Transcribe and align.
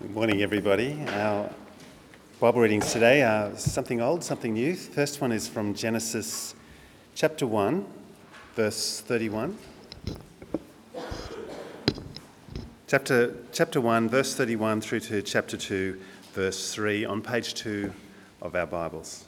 Good 0.00 0.14
morning, 0.14 0.42
everybody. 0.42 0.96
Our 1.08 1.50
Bible 2.38 2.60
readings 2.60 2.92
today 2.92 3.22
are 3.24 3.56
something 3.56 4.00
old, 4.00 4.22
something 4.22 4.54
new. 4.54 4.76
The 4.76 4.92
first 4.92 5.20
one 5.20 5.32
is 5.32 5.48
from 5.48 5.74
Genesis 5.74 6.54
chapter 7.16 7.48
1, 7.48 7.84
verse 8.54 9.00
31. 9.00 9.58
Chapter, 12.86 13.34
chapter 13.50 13.80
1, 13.80 14.08
verse 14.08 14.36
31 14.36 14.82
through 14.82 15.00
to 15.00 15.20
chapter 15.20 15.56
2, 15.56 16.00
verse 16.32 16.72
3, 16.72 17.04
on 17.04 17.20
page 17.20 17.54
2 17.54 17.92
of 18.40 18.54
our 18.54 18.66
Bibles. 18.66 19.27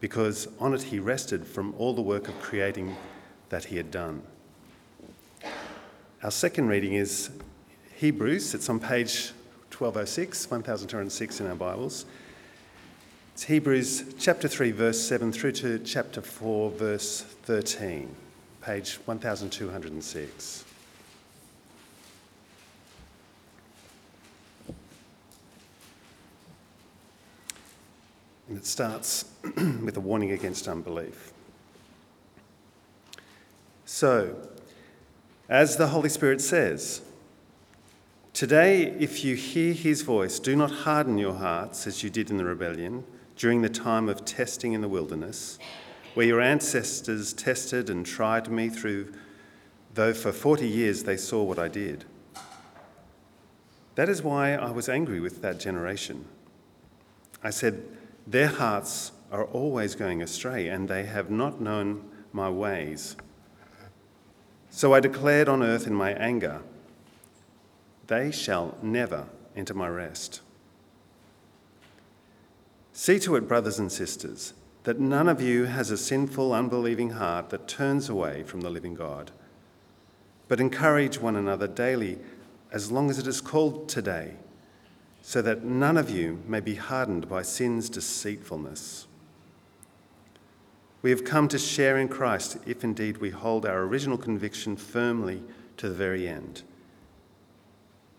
because 0.00 0.48
on 0.60 0.74
it 0.74 0.82
he 0.82 0.98
rested 0.98 1.46
from 1.46 1.74
all 1.78 1.94
the 1.94 2.02
work 2.02 2.28
of 2.28 2.38
creating 2.40 2.96
that 3.48 3.64
he 3.64 3.76
had 3.76 3.90
done. 3.90 4.22
Our 6.22 6.30
second 6.30 6.68
reading 6.68 6.94
is 6.94 7.30
Hebrews. 7.96 8.54
It's 8.54 8.68
on 8.68 8.80
page 8.80 9.32
1206, 9.70 10.50
1206 10.50 11.40
in 11.40 11.46
our 11.46 11.54
Bibles. 11.54 12.04
It's 13.34 13.44
Hebrews 13.44 14.14
chapter 14.18 14.48
3, 14.48 14.70
verse 14.72 15.00
7 15.00 15.32
through 15.32 15.52
to 15.52 15.78
chapter 15.78 16.20
4, 16.20 16.70
verse 16.72 17.22
13, 17.44 18.08
page 18.62 18.98
1206. 19.04 20.65
And 28.48 28.58
it 28.58 28.66
starts 28.66 29.24
with 29.56 29.96
a 29.96 30.00
warning 30.00 30.30
against 30.32 30.68
unbelief. 30.68 31.32
So, 33.84 34.36
as 35.48 35.76
the 35.76 35.88
Holy 35.88 36.08
Spirit 36.08 36.40
says, 36.40 37.02
Today, 38.32 38.94
if 38.98 39.24
you 39.24 39.34
hear 39.34 39.72
his 39.72 40.02
voice, 40.02 40.38
do 40.38 40.54
not 40.54 40.70
harden 40.70 41.16
your 41.16 41.34
hearts 41.34 41.86
as 41.86 42.02
you 42.02 42.10
did 42.10 42.30
in 42.30 42.36
the 42.36 42.44
rebellion 42.44 43.04
during 43.36 43.62
the 43.62 43.68
time 43.68 44.08
of 44.08 44.24
testing 44.24 44.74
in 44.74 44.82
the 44.82 44.88
wilderness, 44.88 45.58
where 46.14 46.26
your 46.26 46.40
ancestors 46.40 47.32
tested 47.32 47.88
and 47.88 48.04
tried 48.04 48.48
me 48.48 48.68
through, 48.68 49.12
though 49.94 50.12
for 50.12 50.32
40 50.32 50.68
years 50.68 51.04
they 51.04 51.16
saw 51.16 51.42
what 51.42 51.58
I 51.58 51.68
did. 51.68 52.04
That 53.94 54.10
is 54.10 54.22
why 54.22 54.54
I 54.54 54.70
was 54.70 54.88
angry 54.88 55.20
with 55.20 55.40
that 55.40 55.58
generation. 55.58 56.26
I 57.42 57.50
said, 57.50 57.82
their 58.26 58.48
hearts 58.48 59.12
are 59.30 59.44
always 59.44 59.94
going 59.94 60.22
astray, 60.22 60.68
and 60.68 60.88
they 60.88 61.04
have 61.04 61.30
not 61.30 61.60
known 61.60 62.04
my 62.32 62.50
ways. 62.50 63.16
So 64.70 64.92
I 64.94 65.00
declared 65.00 65.48
on 65.48 65.62
earth 65.62 65.86
in 65.86 65.94
my 65.94 66.12
anger, 66.12 66.62
They 68.08 68.30
shall 68.30 68.76
never 68.82 69.26
enter 69.54 69.74
my 69.74 69.88
rest. 69.88 70.40
See 72.92 73.18
to 73.20 73.36
it, 73.36 73.48
brothers 73.48 73.78
and 73.78 73.92
sisters, 73.92 74.54
that 74.84 74.98
none 75.00 75.28
of 75.28 75.40
you 75.40 75.64
has 75.64 75.90
a 75.90 75.96
sinful, 75.96 76.52
unbelieving 76.52 77.10
heart 77.10 77.50
that 77.50 77.68
turns 77.68 78.08
away 78.08 78.42
from 78.42 78.60
the 78.60 78.70
living 78.70 78.94
God. 78.94 79.30
But 80.48 80.60
encourage 80.60 81.18
one 81.18 81.36
another 81.36 81.66
daily, 81.66 82.18
as 82.72 82.92
long 82.92 83.10
as 83.10 83.18
it 83.18 83.26
is 83.26 83.40
called 83.40 83.88
today 83.88 84.34
so 85.28 85.42
that 85.42 85.64
none 85.64 85.96
of 85.96 86.08
you 86.08 86.40
may 86.46 86.60
be 86.60 86.76
hardened 86.76 87.28
by 87.28 87.42
sin's 87.42 87.90
deceitfulness. 87.90 89.08
We 91.02 91.10
have 91.10 91.24
come 91.24 91.48
to 91.48 91.58
share 91.58 91.98
in 91.98 92.06
Christ 92.06 92.58
if 92.64 92.84
indeed 92.84 93.16
we 93.16 93.30
hold 93.30 93.66
our 93.66 93.82
original 93.82 94.18
conviction 94.18 94.76
firmly 94.76 95.42
to 95.78 95.88
the 95.88 95.96
very 95.96 96.28
end. 96.28 96.62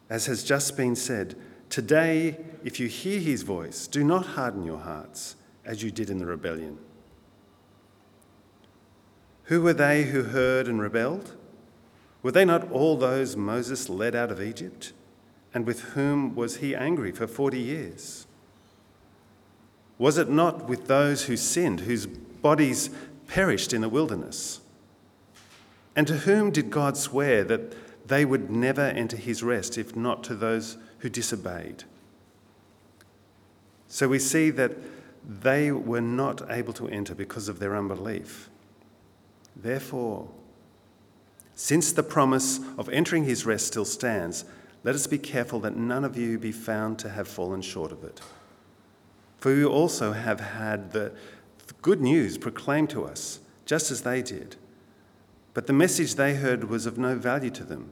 As 0.09 0.25
has 0.25 0.44
just 0.44 0.75
been 0.75 0.97
said, 0.97 1.35
today, 1.69 2.40
if 2.66 2.78
you 2.78 2.88
hear 2.88 3.22
his 3.22 3.44
voice, 3.44 3.88
do 3.88 4.03
not 4.03 4.25
harden 4.25 4.66
your 4.66 4.79
hearts 4.79 5.38
as 5.63 5.81
you 5.81 5.91
did 5.91 6.09
in 6.09 6.17
the 6.17 6.25
rebellion. 6.25 6.78
Who 9.46 9.62
were 9.62 9.72
they 9.72 10.03
who 10.03 10.23
heard 10.23 10.67
and 10.67 10.81
rebelled? 10.81 11.38
Were 12.22 12.34
they 12.34 12.44
not 12.44 12.69
all 12.69 12.97
those 12.97 13.38
Moses 13.38 13.88
led 13.88 14.13
out 14.13 14.29
of 14.29 14.41
Egypt? 14.41 14.91
And 15.57 15.66
with 15.66 15.81
whom 15.95 16.35
was 16.35 16.57
he 16.57 16.75
angry 16.75 17.12
for 17.12 17.25
40 17.25 17.59
years? 17.59 18.28
Was 19.97 20.19
it 20.19 20.29
not 20.29 20.69
with 20.69 20.85
those 20.85 21.23
who 21.23 21.35
sinned, 21.35 21.79
whose 21.79 22.06
bodies 22.06 22.91
perished 23.25 23.73
in 23.73 23.81
the 23.81 23.90
wilderness? 23.90 24.62
And 25.96 26.06
to 26.06 26.17
whom 26.17 26.51
did 26.51 26.69
God 26.69 26.96
swear 26.96 27.44
that 27.46 27.73
they 28.07 28.23
would 28.23 28.51
never 28.51 28.81
enter 28.81 29.17
his 29.17 29.41
rest, 29.41 29.79
if 29.79 29.96
not 29.96 30.23
to 30.25 30.35
those 30.35 30.78
who 31.00 31.09
disobeyed? 31.09 31.85
So 33.88 34.07
we 34.07 34.19
see 34.19 34.51
that 34.51 34.73
they 35.28 35.72
were 35.72 36.01
not 36.01 36.51
able 36.51 36.73
to 36.73 36.88
enter 36.88 37.16
because 37.16 37.50
of 37.50 37.57
their 37.57 37.75
unbelief. 37.75 38.51
Therefore, 39.56 40.29
since 41.56 41.91
the 41.91 42.03
promise 42.03 42.59
of 42.78 42.90
entering 42.90 43.23
his 43.23 43.44
rest 43.44 43.66
still 43.66 43.85
stands, 43.85 44.46
let 44.87 44.95
us 44.95 45.05
be 45.05 45.17
careful 45.17 45.59
that 45.59 45.75
none 45.75 46.05
of 46.05 46.15
you 46.15 46.39
be 46.39 46.53
found 46.53 46.97
to 46.97 47.09
have 47.09 47.27
fallen 47.27 47.61
short 47.61 47.91
of 47.91 48.05
it. 48.05 48.21
For 49.37 49.53
you 49.53 49.67
also 49.67 50.13
have 50.13 50.39
had 50.39 50.93
the 50.93 51.11
good 51.81 51.99
news 51.99 52.37
proclaimed 52.37 52.89
to 52.91 53.03
us, 53.03 53.41
just 53.65 53.91
as 53.91 54.03
they 54.03 54.21
did. 54.21 54.55
But 55.53 55.67
the 55.67 55.73
message 55.73 56.15
they 56.15 56.35
heard 56.35 56.69
was 56.69 56.85
of 56.85 56.97
no 56.97 57.17
value 57.17 57.49
to 57.49 57.65
them, 57.65 57.89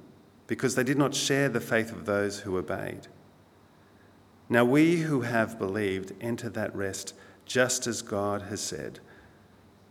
because 0.48 0.76
they 0.76 0.86
did 0.86 0.98
not 0.98 1.14
share 1.14 1.50
the 1.50 1.60
faith 1.60 1.92
of 1.92 2.06
those 2.06 2.40
who 2.40 2.58
obeyed. 2.58 3.08
Now 4.48 4.64
we 4.64 5.02
who 5.02 5.20
have 5.20 5.60
believed 5.60 6.14
enter 6.22 6.48
that 6.48 6.74
rest, 6.74 7.14
just 7.44 7.88
as 7.88 8.02
God 8.02 8.44
has 8.44 8.62
said. 8.62 9.02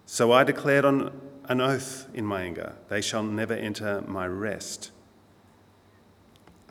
So 0.06 0.32
I 0.32 0.42
declared 0.42 0.86
on 0.86 1.20
an 1.50 1.60
oath 1.60 2.08
in 2.14 2.24
my 2.24 2.44
anger, 2.44 2.76
they 2.88 3.02
shall 3.02 3.22
never 3.22 3.52
enter 3.52 4.00
my 4.06 4.26
rest. 4.26 4.90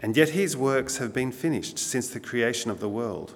And 0.03 0.17
yet 0.17 0.29
his 0.29 0.57
works 0.57 0.97
have 0.97 1.13
been 1.13 1.31
finished 1.31 1.79
since 1.79 2.09
the 2.09 2.19
creation 2.19 2.69
of 2.69 2.81
the 2.81 2.89
world. 2.89 3.35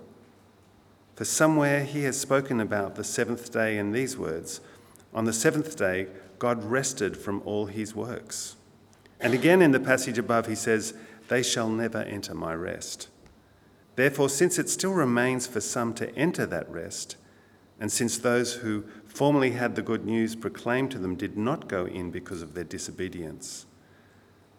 For 1.15 1.23
somewhere 1.23 1.85
he 1.85 2.03
has 2.03 2.19
spoken 2.19 2.59
about 2.59 2.95
the 2.95 3.05
seventh 3.05 3.51
day 3.53 3.77
in 3.77 3.93
these 3.93 4.17
words 4.17 4.59
On 5.13 5.23
the 5.23 5.33
seventh 5.33 5.77
day, 5.77 6.07
God 6.39 6.65
rested 6.65 7.15
from 7.15 7.41
all 7.45 7.67
his 7.67 7.95
works. 7.95 8.57
And 9.19 9.33
again 9.33 9.61
in 9.61 9.71
the 9.71 9.79
passage 9.79 10.17
above, 10.17 10.47
he 10.47 10.55
says, 10.55 10.93
They 11.29 11.41
shall 11.41 11.69
never 11.69 11.99
enter 11.99 12.35
my 12.35 12.53
rest. 12.53 13.07
Therefore, 13.95 14.29
since 14.29 14.59
it 14.59 14.69
still 14.69 14.93
remains 14.93 15.47
for 15.47 15.61
some 15.61 15.93
to 15.95 16.13
enter 16.15 16.45
that 16.45 16.69
rest, 16.69 17.15
and 17.79 17.89
since 17.89 18.17
those 18.17 18.55
who 18.55 18.83
formerly 19.05 19.51
had 19.51 19.75
the 19.75 19.81
good 19.81 20.05
news 20.05 20.35
proclaimed 20.35 20.91
to 20.91 20.99
them 20.99 21.15
did 21.15 21.37
not 21.37 21.69
go 21.69 21.85
in 21.85 22.11
because 22.11 22.41
of 22.41 22.53
their 22.53 22.65
disobedience, 22.65 23.65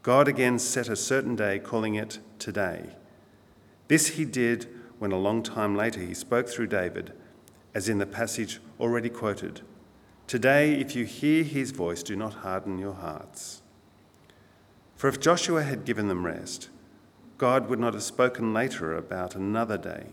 God 0.09 0.27
again 0.27 0.59
set 0.59 0.89
a 0.89 0.97
certain 0.97 1.37
day, 1.37 1.59
calling 1.59 1.95
it 1.95 2.19
today. 2.39 2.97
This 3.89 4.17
he 4.17 4.25
did 4.25 4.67
when 4.99 5.13
a 5.13 5.19
long 5.19 5.43
time 5.43 5.77
later 5.77 6.01
he 6.01 6.15
spoke 6.15 6.49
through 6.49 6.69
David, 6.69 7.13
as 7.75 7.91
in 7.91 7.99
the 7.99 8.07
passage 8.07 8.59
already 8.81 9.11
quoted 9.11 9.61
Today, 10.27 10.73
if 10.81 10.97
you 10.97 11.05
hear 11.05 11.45
his 11.45 11.73
voice, 11.73 12.03
do 12.03 12.17
not 12.17 12.37
harden 12.37 12.79
your 12.79 12.95
hearts. 12.95 13.61
For 14.97 15.09
if 15.09 15.21
Joshua 15.21 15.63
had 15.63 15.85
given 15.85 16.09
them 16.09 16.25
rest, 16.25 16.71
God 17.37 17.69
would 17.69 17.79
not 17.79 17.93
have 17.93 18.03
spoken 18.03 18.55
later 18.55 18.97
about 18.97 19.35
another 19.35 19.77
day. 19.77 20.07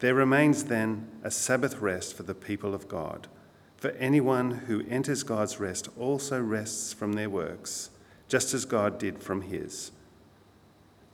There 0.00 0.16
remains 0.16 0.64
then 0.64 1.06
a 1.22 1.30
Sabbath 1.30 1.76
rest 1.76 2.16
for 2.16 2.24
the 2.24 2.34
people 2.34 2.74
of 2.74 2.88
God. 2.88 3.28
For 3.76 3.90
anyone 3.90 4.50
who 4.66 4.84
enters 4.90 5.22
God's 5.22 5.60
rest 5.60 5.88
also 5.96 6.42
rests 6.42 6.92
from 6.92 7.12
their 7.12 7.30
works 7.30 7.90
just 8.34 8.52
as 8.52 8.64
God 8.64 8.98
did 8.98 9.22
from 9.22 9.42
his. 9.42 9.92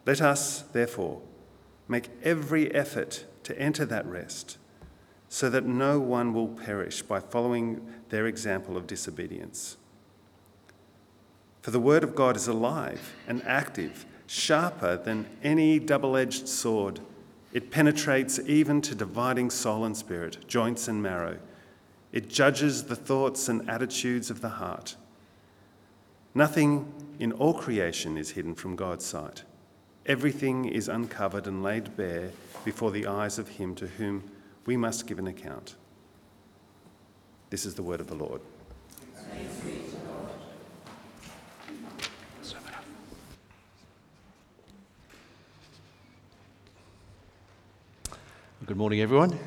Let 0.07 0.23
us, 0.23 0.63
therefore, 0.73 1.21
make 1.87 2.09
every 2.23 2.75
effort 2.75 3.27
to 3.43 3.59
enter 3.61 3.85
that 3.85 4.07
rest, 4.07 4.57
so 5.29 5.51
that 5.51 5.67
no 5.67 6.01
one 6.01 6.33
will 6.33 6.49
perish 6.49 7.03
by 7.03 7.21
following 7.21 7.87
their 8.09 8.27
example 8.27 8.75
of 8.75 8.87
disobedience. 8.87 9.77
For 11.61 11.73
the 11.73 11.79
word 11.79 12.05
of 12.05 12.15
God 12.15 12.37
is 12.37 12.49
alive 12.49 13.15
and 13.29 13.45
active, 13.45 14.07
sharper 14.27 14.97
than 14.97 15.27
any 15.43 15.79
double 15.79 16.17
edged 16.17 16.49
sword. 16.49 17.01
It 17.53 17.71
penetrates 17.71 18.41
even 18.47 18.81
to 18.81 18.95
dividing 18.95 19.51
soul 19.51 19.85
and 19.85 19.95
spirit, 19.95 20.49
joints 20.49 20.89
and 20.89 21.03
marrow. 21.03 21.39
It 22.13 22.31
judges 22.31 22.85
the 22.85 22.97
thoughts 22.97 23.47
and 23.47 23.69
attitudes 23.69 24.31
of 24.31 24.41
the 24.41 24.49
heart. 24.49 24.97
Nothing 26.35 26.93
in 27.21 27.33
all 27.33 27.53
creation 27.53 28.17
is 28.17 28.31
hidden 28.31 28.55
from 28.55 28.75
God's 28.75 29.05
sight. 29.05 29.45
Everything 30.07 30.65
is 30.65 30.89
uncovered 30.89 31.47
and 31.47 31.63
laid 31.63 31.95
bare 31.95 32.31
before 32.65 32.91
the 32.91 33.07
eyes 33.07 33.39
of 33.39 33.47
Him 33.47 33.75
to 33.75 33.87
whom 33.87 34.25
we 34.65 34.75
must 34.75 35.07
give 35.07 35.19
an 35.19 35.27
account. 35.27 35.77
This 37.51 37.67
is 37.67 37.75
the 37.75 37.83
word 37.83 38.01
of 38.01 38.07
the 38.07 38.15
Lord. 38.15 38.41
Good 48.65 48.77
morning, 48.77 49.01
everyone. 49.03 49.39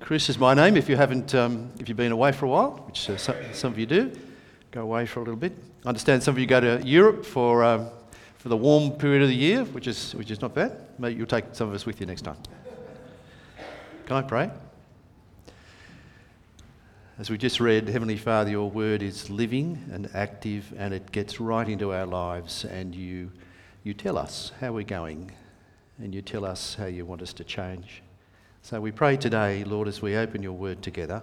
Chris 0.00 0.30
is 0.30 0.38
my 0.38 0.54
name. 0.54 0.76
If 0.76 0.88
you 0.88 0.96
haven't, 0.96 1.34
um, 1.34 1.72
if 1.78 1.88
you've 1.88 1.96
been 1.98 2.12
away 2.12 2.32
for 2.32 2.46
a 2.46 2.48
while, 2.48 2.84
which 2.86 3.10
uh, 3.10 3.16
some, 3.16 3.34
some, 3.52 3.72
of 3.72 3.78
you 3.78 3.86
do, 3.86 4.12
go 4.76 4.82
away 4.82 5.06
for 5.06 5.20
a 5.20 5.22
little 5.22 5.40
bit. 5.40 5.56
I 5.86 5.88
understand 5.88 6.22
some 6.22 6.34
of 6.34 6.38
you 6.38 6.44
go 6.44 6.60
to 6.60 6.86
Europe 6.86 7.24
for 7.24 7.64
um, 7.64 7.88
for 8.36 8.50
the 8.50 8.56
warm 8.58 8.90
period 8.90 9.22
of 9.22 9.28
the 9.28 9.34
year, 9.34 9.64
which 9.64 9.86
is 9.86 10.14
which 10.14 10.30
is 10.30 10.42
not 10.42 10.54
bad. 10.54 10.76
Maybe 10.98 11.14
you'll 11.14 11.26
take 11.26 11.46
some 11.52 11.70
of 11.70 11.74
us 11.74 11.86
with 11.86 11.98
you 11.98 12.04
next 12.04 12.22
time. 12.22 12.36
Can 14.04 14.16
I 14.16 14.20
pray? 14.20 14.50
As 17.18 17.30
we 17.30 17.38
just 17.38 17.58
read, 17.58 17.88
Heavenly 17.88 18.18
Father, 18.18 18.50
your 18.50 18.70
word 18.70 19.02
is 19.02 19.30
living 19.30 19.82
and 19.90 20.10
active, 20.12 20.74
and 20.76 20.92
it 20.92 21.10
gets 21.10 21.40
right 21.40 21.66
into 21.66 21.94
our 21.94 22.04
lives, 22.04 22.66
and 22.66 22.94
you 22.94 23.32
you 23.82 23.94
tell 23.94 24.18
us 24.18 24.52
how 24.60 24.72
we're 24.72 24.84
going 24.84 25.32
and 25.98 26.14
you 26.14 26.20
tell 26.20 26.44
us 26.44 26.74
how 26.74 26.84
you 26.84 27.06
want 27.06 27.22
us 27.22 27.32
to 27.32 27.44
change. 27.44 28.02
So 28.60 28.78
we 28.78 28.92
pray 28.92 29.16
today, 29.16 29.64
Lord, 29.64 29.88
as 29.88 30.02
we 30.02 30.16
open 30.16 30.42
your 30.42 30.52
word 30.52 30.82
together, 30.82 31.22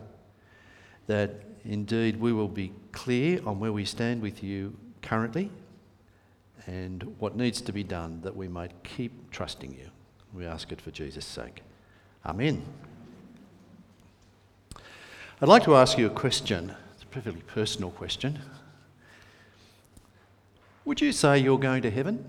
that 1.06 1.53
indeed 1.66 2.20
we 2.20 2.34
will 2.34 2.48
be 2.48 2.72
clear 2.92 3.40
on 3.46 3.60
where 3.60 3.74
we 3.74 3.86
stand 3.86 4.22
with 4.22 4.44
you 4.44 4.76
currently 5.02 5.50
and 6.66 7.16
what 7.20 7.36
needs 7.36 7.62
to 7.62 7.72
be 7.72 7.84
done 7.84 8.22
that 8.22 8.36
we 8.36 8.48
might 8.48 8.72
keep 8.84 9.32
trusting 9.32 9.74
you. 9.74 9.90
We 10.34 10.46
ask 10.46 10.72
it 10.72 10.82
for 10.82 10.92
Jesus' 10.92 11.26
sake. 11.26 11.62
Amen. 12.26 12.64
I'd 15.42 15.50
like 15.50 15.64
to 15.64 15.76
ask 15.76 15.98
you 15.98 16.08
a 16.08 16.10
question. 16.10 16.74
It's 16.94 17.04
a 17.04 17.08
perfectly 17.08 17.42
personal 17.42 17.92
question. 17.92 18.40
Would 20.86 21.02
you 21.02 21.12
say 21.12 21.38
you're 21.38 21.60
going 21.60 21.82
to 21.82 21.92
heaven? 21.92 22.26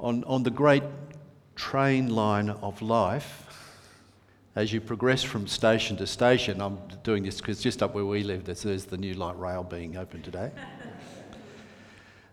on, 0.00 0.24
on 0.24 0.42
the 0.42 0.50
great 0.50 0.82
train 1.54 2.08
line 2.08 2.50
of 2.50 2.82
life, 2.82 3.46
as 4.56 4.72
you 4.72 4.80
progress 4.80 5.22
from 5.22 5.46
station 5.46 5.96
to 5.98 6.06
station, 6.06 6.60
I'm 6.60 6.78
doing 7.04 7.22
this 7.22 7.40
because 7.40 7.62
just 7.62 7.82
up 7.82 7.94
where 7.94 8.04
we 8.04 8.22
live, 8.24 8.44
there's 8.44 8.84
the 8.84 8.96
new 8.96 9.14
light 9.14 9.38
rail 9.38 9.62
being 9.62 9.96
opened 9.96 10.24
today. 10.24 10.50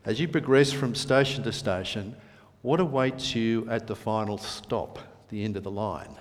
as 0.06 0.20
you 0.20 0.28
progress 0.28 0.72
from 0.72 0.96
station 0.96 1.44
to 1.44 1.52
station, 1.52 2.16
what 2.64 2.80
awaits 2.80 3.36
you 3.36 3.68
at 3.70 3.86
the 3.86 3.96
final 3.96 4.38
stop, 4.38 5.00
the 5.30 5.44
end 5.44 5.58
of 5.58 5.64
the 5.64 5.72
line? 5.72 6.16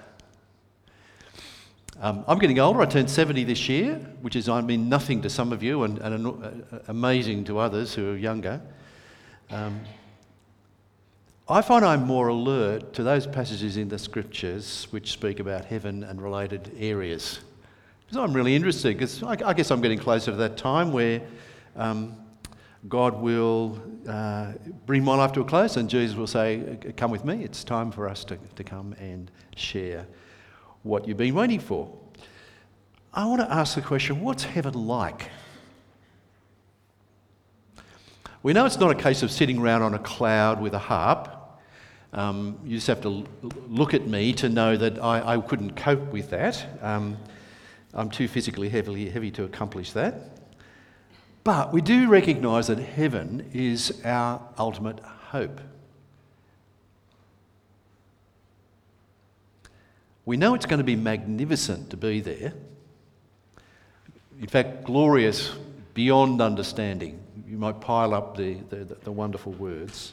Um, 1.99 2.25
I'm 2.29 2.39
getting 2.39 2.59
older. 2.59 2.83
I 2.83 2.87
turned 2.87 3.09
70 3.09 3.45
this 3.45 3.71
year, 3.71 3.95
which 4.21 4.37
is, 4.37 4.51
I 4.51 4.61
mean, 4.61 4.91
nothing 4.91 5.23
to 5.23 5.31
some 5.31 5.51
of 5.51 5.63
you 5.63 5.85
and, 5.85 5.99
and 5.99 6.27
uh, 6.27 6.79
amazing 6.89 7.45
to 7.45 7.59
others 7.59 7.95
who 7.95 8.13
are 8.13 8.17
younger. 8.17 8.61
Um, 9.49 9.81
I 11.49 11.63
find 11.63 11.85
I'm 11.85 12.03
more 12.03 12.27
alert 12.27 12.93
to 12.95 13.05
those 13.05 13.25
passages 13.25 13.77
in 13.77 13.89
the 13.89 14.01
scriptures 14.01 14.89
which 14.91 15.13
speak 15.13 15.39
about 15.39 15.65
heaven 15.65 16.03
and 16.03 16.21
related 16.21 16.73
areas. 16.77 17.39
Because 18.01 18.17
I'm 18.17 18.33
really 18.33 18.57
interested, 18.57 18.99
because 18.99 19.23
I, 19.23 19.53
guess 19.53 19.71
I'm 19.71 19.81
getting 19.81 19.99
closer 20.01 20.33
to 20.33 20.37
that 20.39 20.57
time 20.57 20.91
where 20.91 21.23
um, 21.77 22.17
God 22.89 23.21
will 23.21 23.81
uh, 24.09 24.55
bring 24.87 25.05
my 25.05 25.15
life 25.15 25.31
to 25.35 25.41
a 25.41 25.45
close 25.45 25.77
and 25.77 25.89
Jesus 25.89 26.17
will 26.17 26.27
say, 26.27 26.79
Come 26.97 27.13
with 27.13 27.25
me, 27.25 27.45
it's 27.45 27.63
time 27.63 27.93
for 27.93 28.09
us 28.09 28.25
to, 28.25 28.39
to 28.57 28.65
come 28.65 28.95
and 28.95 29.31
share 29.55 30.05
what 30.83 31.07
you've 31.07 31.17
been 31.17 31.35
waiting 31.37 31.61
for. 31.61 31.97
I 33.15 33.25
want 33.27 33.41
to 33.41 33.53
ask 33.53 33.77
the 33.77 33.83
question 33.83 34.21
what's 34.21 34.43
heaven 34.43 34.75
like? 34.75 35.31
We 38.43 38.53
know 38.53 38.67
it's 38.67 38.79
not 38.79 38.91
a 38.91 39.01
case 39.01 39.23
of 39.23 39.31
sitting 39.31 39.59
around 39.59 39.83
on 39.83 39.95
a 39.95 39.99
cloud 40.01 40.61
with 40.61 40.75
a 40.75 40.79
harp 40.79 41.36
um, 42.13 42.59
you 42.65 42.77
just 42.77 42.87
have 42.87 43.01
to 43.03 43.27
look 43.69 43.95
at 43.95 44.07
me 44.07 44.33
to 44.35 44.49
know 44.49 44.77
that 44.77 45.03
I, 45.03 45.35
I 45.35 45.41
couldn't 45.41 45.77
cope 45.77 46.13
with 46.13 46.31
that. 46.31 46.65
Um, 46.83 47.17
I'm 47.95 48.11
too 48.11 48.29
physically 48.29 48.69
heavily, 48.69 49.09
heavy 49.09 49.31
to 49.33 49.45
accomplish 49.45 49.93
that. 49.93 50.15
But 51.45 51.73
we 51.73 51.81
do 51.81 52.09
recognise 52.09 52.67
that 52.67 52.79
heaven 52.79 53.51
is 53.53 54.01
our 54.05 54.41
ultimate 54.59 54.99
hope. 55.01 55.61
We 60.25 60.37
know 60.37 60.55
it's 60.55 60.67
going 60.67 60.79
to 60.79 60.85
be 60.85 60.97
magnificent 60.97 61.91
to 61.91 61.97
be 61.97 62.21
there. 62.21 62.53
In 64.41 64.49
fact, 64.49 64.85
glorious 64.85 65.53
beyond 65.95 66.43
understanding. 66.43 67.21
You 67.49 67.57
might 67.59 67.81
pile 67.81 68.13
up 68.13 68.37
the, 68.37 68.55
the, 68.69 68.97
the 69.05 69.13
wonderful 69.13 69.53
words. 69.53 70.13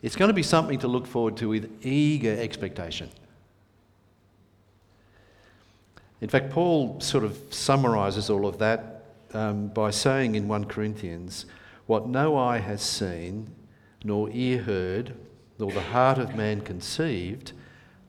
It's 0.00 0.14
going 0.14 0.28
to 0.28 0.34
be 0.34 0.42
something 0.42 0.78
to 0.80 0.88
look 0.88 1.06
forward 1.06 1.36
to 1.38 1.48
with 1.48 1.84
eager 1.84 2.36
expectation. 2.38 3.10
In 6.20 6.28
fact, 6.28 6.50
Paul 6.50 7.00
sort 7.00 7.24
of 7.24 7.38
summarizes 7.50 8.30
all 8.30 8.46
of 8.46 8.58
that 8.58 9.04
um, 9.34 9.68
by 9.68 9.90
saying 9.90 10.34
in 10.34 10.48
1 10.48 10.64
Corinthians, 10.66 11.46
What 11.86 12.08
no 12.08 12.36
eye 12.36 12.58
has 12.58 12.82
seen, 12.82 13.50
nor 14.04 14.28
ear 14.30 14.62
heard, 14.62 15.14
nor 15.58 15.70
the 15.72 15.80
heart 15.80 16.18
of 16.18 16.36
man 16.36 16.60
conceived, 16.60 17.52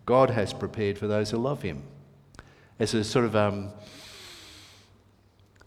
God 0.05 0.29
has 0.31 0.53
prepared 0.53 0.97
for 0.97 1.07
those 1.07 1.31
who 1.31 1.37
love 1.37 1.61
him. 1.61 1.83
It's 2.77 2.93
a 2.93 3.03
sort 3.03 3.25
of 3.25 3.35
um, 3.35 3.71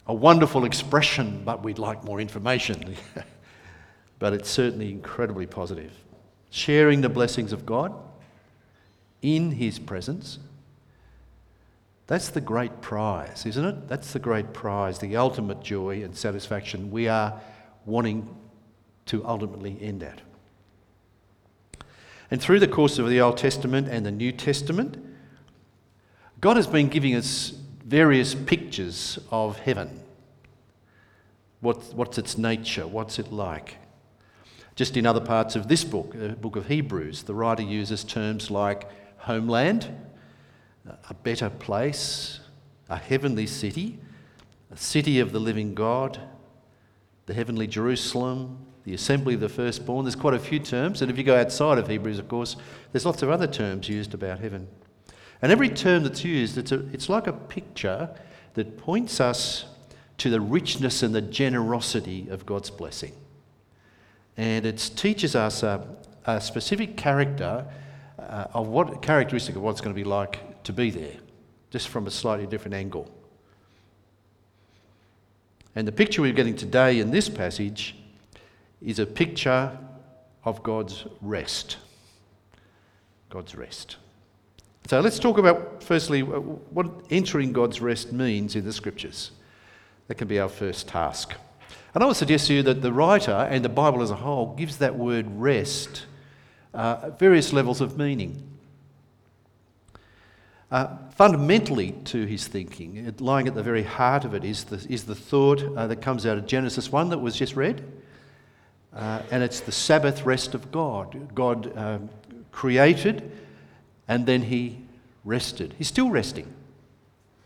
a 0.07 0.15
wonderful 0.15 0.65
expression, 0.65 1.43
but 1.45 1.63
we'd 1.63 1.79
like 1.79 2.05
more 2.05 2.21
information. 2.21 2.97
but 4.19 4.33
it's 4.33 4.51
certainly 4.51 4.91
incredibly 4.91 5.47
positive 5.47 6.02
sharing 6.53 7.01
the 7.01 7.09
blessings 7.09 7.53
of 7.53 7.65
God 7.67 7.95
in 9.23 9.53
His 9.53 9.79
presence. 9.79 10.39
That's 12.07 12.29
the 12.29 12.43
great 12.43 12.83
prize, 12.83 13.47
isn't 13.47 13.65
it? 13.65 13.89
That's 13.89 14.13
the 14.13 14.19
great 14.19 14.53
prize, 14.53 14.99
the 14.99 15.17
ultimate 15.17 15.63
joy 15.63 16.05
and 16.05 16.15
satisfaction 16.15 16.91
we 16.91 17.09
are 17.09 17.41
wanting 17.87 18.29
to 19.07 19.27
ultimately 19.27 19.79
end 19.81 20.03
at. 20.03 20.21
And 22.31 22.41
through 22.41 22.61
the 22.61 22.69
course 22.69 22.99
of 22.99 23.09
the 23.09 23.21
Old 23.21 23.39
Testament 23.39 23.89
and 23.89 24.05
the 24.05 24.11
New 24.11 24.31
Testament, 24.31 25.03
God 26.41 26.57
has 26.57 26.67
been 26.67 26.89
giving 26.89 27.15
us 27.15 27.55
various 27.85 28.35
pictures 28.35 29.19
of 29.31 29.59
heaven. 29.59 30.01
What, 31.61 31.95
what's 31.95 32.19
its 32.19 32.37
nature? 32.37 32.87
What's 32.87 33.19
it 33.19 33.33
like? 33.33 33.77
Just 34.75 34.97
in 34.97 35.05
other 35.05 35.21
parts 35.21 35.55
of 35.55 35.69
this 35.69 35.85
book, 35.85 36.13
the 36.13 36.31
book 36.31 36.57
of 36.57 36.67
Hebrews, 36.67 37.25
the 37.25 37.35
writer 37.35 37.63
uses 37.63 38.05
terms 38.05 38.51
like 38.51 38.89
homeland, 39.19 39.95
a 41.09 41.15
better 41.15 41.51
place, 41.51 42.41
a 42.89 42.97
heavenly 42.97 43.47
city, 43.47 43.99
a 44.71 44.77
city 44.77 45.21
of 45.21 45.33
the 45.33 45.39
living 45.39 45.75
God, 45.75 46.19
the 47.27 47.35
heavenly 47.35 47.67
Jerusalem, 47.67 48.67
the 48.85 48.95
assembly 48.95 49.35
of 49.35 49.41
the 49.41 49.49
firstborn. 49.49 50.05
There's 50.05 50.17
quite 50.17 50.35
a 50.35 50.39
few 50.39 50.59
terms, 50.59 51.03
and 51.03 51.11
if 51.11 51.19
you 51.19 51.25
go 51.25 51.39
outside 51.39 51.79
of 51.79 51.87
Hebrews, 51.87 52.19
of 52.19 52.29
course, 52.29 52.57
there's 52.91 53.07
lots 53.07 53.23
of 53.23 53.29
other 53.29 53.47
terms 53.47 53.89
used 53.89 54.15
about 54.15 54.41
heaven. 54.41 54.67
And 55.43 55.53
every 55.53 55.69
term 55.69 56.03
that's 56.03 56.25
used, 56.25 56.57
it's, 56.57 56.73
a, 56.73 56.87
it's 56.93 57.09
like 57.09 57.27
a 57.27 57.33
picture 57.33 58.09
that 58.55 58.79
points 58.79 59.21
us 59.21 59.67
to 60.19 60.31
the 60.31 60.41
richness 60.41 61.03
and 61.03 61.15
the 61.15 61.21
generosity 61.21 62.29
of 62.29 62.47
God's 62.47 62.71
blessing 62.71 63.13
and 64.37 64.67
it 64.67 64.91
teaches 64.97 65.37
us 65.37 65.63
a, 65.63 65.87
a 66.27 66.41
specific 66.41 66.97
character 66.97 67.67
uh, 68.19 68.47
of 68.55 68.69
what 68.69 69.03
characteristic 69.03 69.57
of 69.57 69.63
what 69.63 69.71
it's 69.71 69.81
going 69.81 69.95
to 69.95 70.01
be 70.01 70.09
like 70.09 70.63
to 70.65 70.73
be 70.73 70.91
there, 70.91 71.17
just 71.71 71.89
from 71.89 72.07
a 72.07 72.11
slightly 72.11 72.47
different 72.47 72.75
angle. 72.75 73.11
And 75.75 75.89
the 75.89 75.93
picture 75.93 76.23
we're 76.23 76.33
getting 76.33 76.57
today 76.57 77.01
in 77.01 77.11
this 77.11 77.29
passage 77.29 77.97
is 78.81 78.99
a 78.99 79.07
picture 79.07 79.77
of 80.45 80.63
God's 80.63 81.07
rest. 81.21 81.77
God's 83.31 83.55
rest. 83.55 83.97
So 84.89 85.01
let's 85.01 85.19
talk 85.19 85.39
about, 85.39 85.83
firstly, 85.83 86.23
what 86.23 86.87
entering 87.11 87.53
God's 87.53 87.81
rest 87.81 88.13
means 88.13 88.57
in 88.57 88.65
the 88.65 88.73
scriptures. 88.73 89.31
That 90.09 90.17
can 90.17 90.29
be 90.29 90.41
our 90.41 90.49
first 90.49 90.89
task. 90.89 91.35
And 91.95 92.03
I 92.03 92.07
would 92.07 92.17
suggest 92.17 92.47
to 92.47 92.55
you 92.55 92.63
that 92.63 92.81
the 92.81 92.93
writer 92.93 93.33
and 93.51 93.65
the 93.65 93.69
Bible 93.69 94.03
as 94.03 94.11
a 94.11 94.17
whole 94.17 94.55
gives 94.55 94.79
that 94.79 94.97
word 94.97 95.27
rest 95.29 96.07
uh, 96.75 97.11
various 97.19 97.53
levels 97.53 97.81
of 97.81 97.99
meaning. 97.99 98.49
Uh, 100.71 100.97
fundamentally 101.17 101.93
to 102.05 102.25
his 102.25 102.49
thinking, 102.49 103.15
lying 103.19 103.47
at 103.47 103.55
the 103.55 103.63
very 103.63 103.83
heart 103.83 104.25
of 104.25 104.33
it, 104.33 104.43
is 104.43 104.65
the, 104.65 104.87
is 104.89 105.05
the 105.05 105.15
thought 105.15 105.63
uh, 105.77 105.87
that 105.87 105.97
comes 105.97 106.25
out 106.25 106.39
of 106.39 106.47
Genesis 106.47 106.91
1 106.91 107.11
that 107.11 107.19
was 107.19 107.37
just 107.37 107.57
read. 107.57 107.85
Uh, 108.95 109.21
and 109.31 109.43
it's 109.43 109.61
the 109.61 109.73
Sabbath 109.73 110.25
rest 110.25 110.55
of 110.55 110.73
God. 110.73 111.35
God 111.35 111.77
um, 111.77 112.09
created 112.53 113.31
and 114.09 114.25
then 114.27 114.43
he 114.43 114.79
rested. 115.25 115.75
He's 115.77 115.89
still 115.89 116.11
resting 116.11 116.53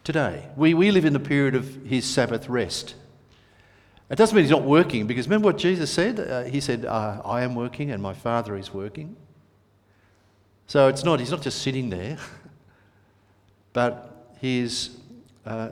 today. 0.05 0.47
We, 0.57 0.75
we 0.75 0.91
live 0.91 1.05
in 1.05 1.13
the 1.13 1.21
period 1.21 1.55
of 1.55 1.85
his 1.85 2.05
Sabbath 2.05 2.49
rest. 2.49 2.95
It 4.09 4.17
doesn't 4.17 4.37
mean 4.37 4.45
he's 4.45 4.53
not 4.53 4.63
working, 4.63 5.07
because 5.07 5.27
remember 5.27 5.47
what 5.47 5.59
Jesus 5.59 5.91
said? 5.91 6.21
Uh, 6.21 6.45
he 6.45 6.61
said, 6.61 6.85
uh, 6.85 7.21
I 7.25 7.43
am 7.43 7.55
working 7.55 7.91
and 7.91 8.01
my 8.01 8.15
Father 8.15 8.57
is 8.57 8.73
working. 8.73 9.17
So 10.69 10.89
it's 10.89 11.05
not, 11.05 11.19
he's 11.19 11.31
not 11.31 11.43
just 11.43 11.63
sitting 11.63 11.91
there, 11.91 12.17
but 13.73 14.33
he's 14.41 14.97
uh, 15.45 15.71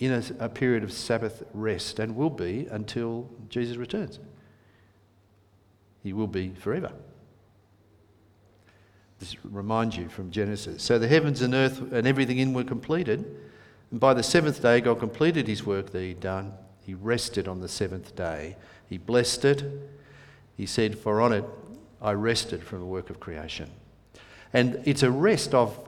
in 0.00 0.12
a, 0.12 0.22
a 0.40 0.48
period 0.48 0.82
of 0.82 0.92
Sabbath 0.92 1.44
rest 1.54 2.00
and 2.00 2.16
will 2.16 2.30
be 2.30 2.66
until 2.70 3.28
Jesus 3.48 3.76
returns. 3.76 4.18
He 6.02 6.12
will 6.12 6.26
be 6.26 6.50
forever. 6.50 6.92
This 9.20 9.36
reminds 9.44 9.96
you 9.96 10.08
from 10.08 10.30
Genesis. 10.30 10.82
So 10.82 10.98
the 10.98 11.08
heavens 11.08 11.42
and 11.42 11.54
earth 11.54 11.80
and 11.92 12.06
everything 12.06 12.38
in 12.38 12.52
were 12.52 12.64
completed. 12.64 13.24
And 13.90 13.98
by 13.98 14.14
the 14.14 14.22
seventh 14.22 14.62
day, 14.62 14.80
God 14.80 14.98
completed 14.98 15.46
his 15.46 15.64
work 15.64 15.90
that 15.90 16.00
he'd 16.00 16.20
done 16.20 16.52
he 16.88 16.94
rested 16.94 17.46
on 17.46 17.60
the 17.60 17.68
seventh 17.68 18.16
day. 18.16 18.56
He 18.88 18.96
blessed 18.96 19.44
it. 19.44 19.62
He 20.56 20.64
said, 20.64 20.98
For 20.98 21.20
on 21.20 21.34
it 21.34 21.44
I 22.00 22.12
rested 22.12 22.64
from 22.64 22.78
the 22.80 22.86
work 22.86 23.10
of 23.10 23.20
creation. 23.20 23.70
And 24.54 24.80
it's 24.86 25.02
a 25.02 25.10
rest 25.10 25.54
of 25.54 25.78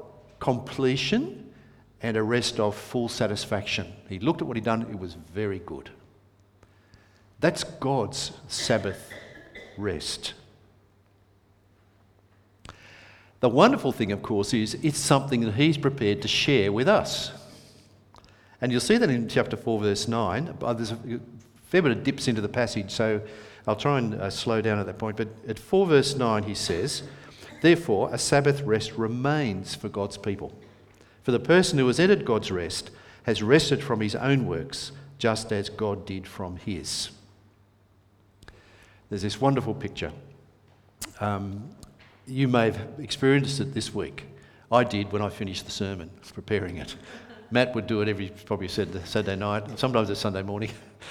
completion 0.41 1.55
and 2.03 2.19
a 2.19 2.23
rest 2.23 2.61
of 2.61 2.77
full 2.77 3.09
satisfaction. 3.09 3.91
He 4.11 4.19
looked 4.19 4.43
at 4.43 4.47
what 4.47 4.59
he'd 4.59 4.65
done, 4.65 4.83
it 4.83 4.99
was 4.99 5.15
very 5.15 5.61
good. 5.61 5.89
That's 7.41 7.65
God's 7.65 8.33
Sabbath 8.47 9.11
rest. 9.79 10.35
The 13.41 13.49
wonderful 13.49 13.93
thing, 13.93 14.13
of 14.13 14.21
course, 14.21 14.53
is 14.53 14.75
it's 14.83 14.99
something 14.99 15.41
that 15.47 15.55
He's 15.55 15.79
prepared 15.79 16.21
to 16.21 16.29
share 16.29 16.71
with 16.71 16.89
us. 16.89 17.33
And 18.61 18.71
you'll 18.71 18.81
see 18.81 18.99
that 18.99 19.09
in 19.09 19.29
chapter 19.29 19.57
4, 19.57 19.81
verse 19.81 20.09
9. 20.09 20.57
There's 20.61 20.93
a 20.93 20.99
fair 21.65 21.83
bit 21.83 21.93
of 21.93 22.05
dips 22.05 22.29
into 22.29 22.41
the 22.41 22.49
passage, 22.49 22.91
so 22.91 23.21
I'll 23.67 23.77
try 23.77 23.99
and 23.99 24.15
uh, 24.15 24.31
slow 24.31 24.61
down 24.61 24.79
at 24.79 24.87
that 24.87 24.99
point. 24.99 25.17
But 25.17 25.29
at 25.49 25.59
4, 25.59 25.87
verse 25.87 26.15
9, 26.17 26.43
he 26.43 26.55
says, 26.55 27.03
Therefore, 27.63 28.11
a 28.13 28.19
Sabbath 28.19 28.63
rest 28.63 28.93
remains 28.97 29.75
for 29.75 29.89
God's 29.89 30.19
people. 30.19 30.53
For 31.23 31.33
the 31.33 31.41
person 31.41 31.79
who 31.79 31.87
has 31.87 32.01
entered 32.01 32.25
God's 32.25 32.51
rest 32.51 32.91
has 33.25 33.43
rested 33.43 33.83
from 33.83 34.01
his 34.01 34.15
own 34.15 34.47
works, 34.47 34.93
just 35.19 35.53
as 35.53 35.69
God 35.69 36.07
did 36.07 36.27
from 36.27 36.57
his. 36.57 37.11
There's 39.11 39.23
this 39.23 39.41
wonderful 39.41 39.75
picture. 39.75 40.13
Um, 41.21 41.71
you 42.27 42.49
may 42.49 42.67
have 42.67 42.81
experienced 42.99 43.61
it 43.61 43.75
this 43.75 43.95
week. 43.95 44.25
I 44.73 44.85
did 44.85 45.13
when 45.13 45.21
I 45.21 45.29
finished 45.29 45.65
the 45.67 45.73
sermon, 45.73 46.11
preparing 46.33 46.77
it. 46.77 46.95
Matt 47.51 47.75
would 47.75 47.87
do 47.87 48.01
it 48.01 48.09
every, 48.09 48.31
probably 48.45 48.69
said 48.69 49.07
Saturday 49.07 49.37
night, 49.37 49.79
sometimes 49.79 50.09
it's 50.11 50.21
Sunday 50.21 50.43
morning. 50.43 50.71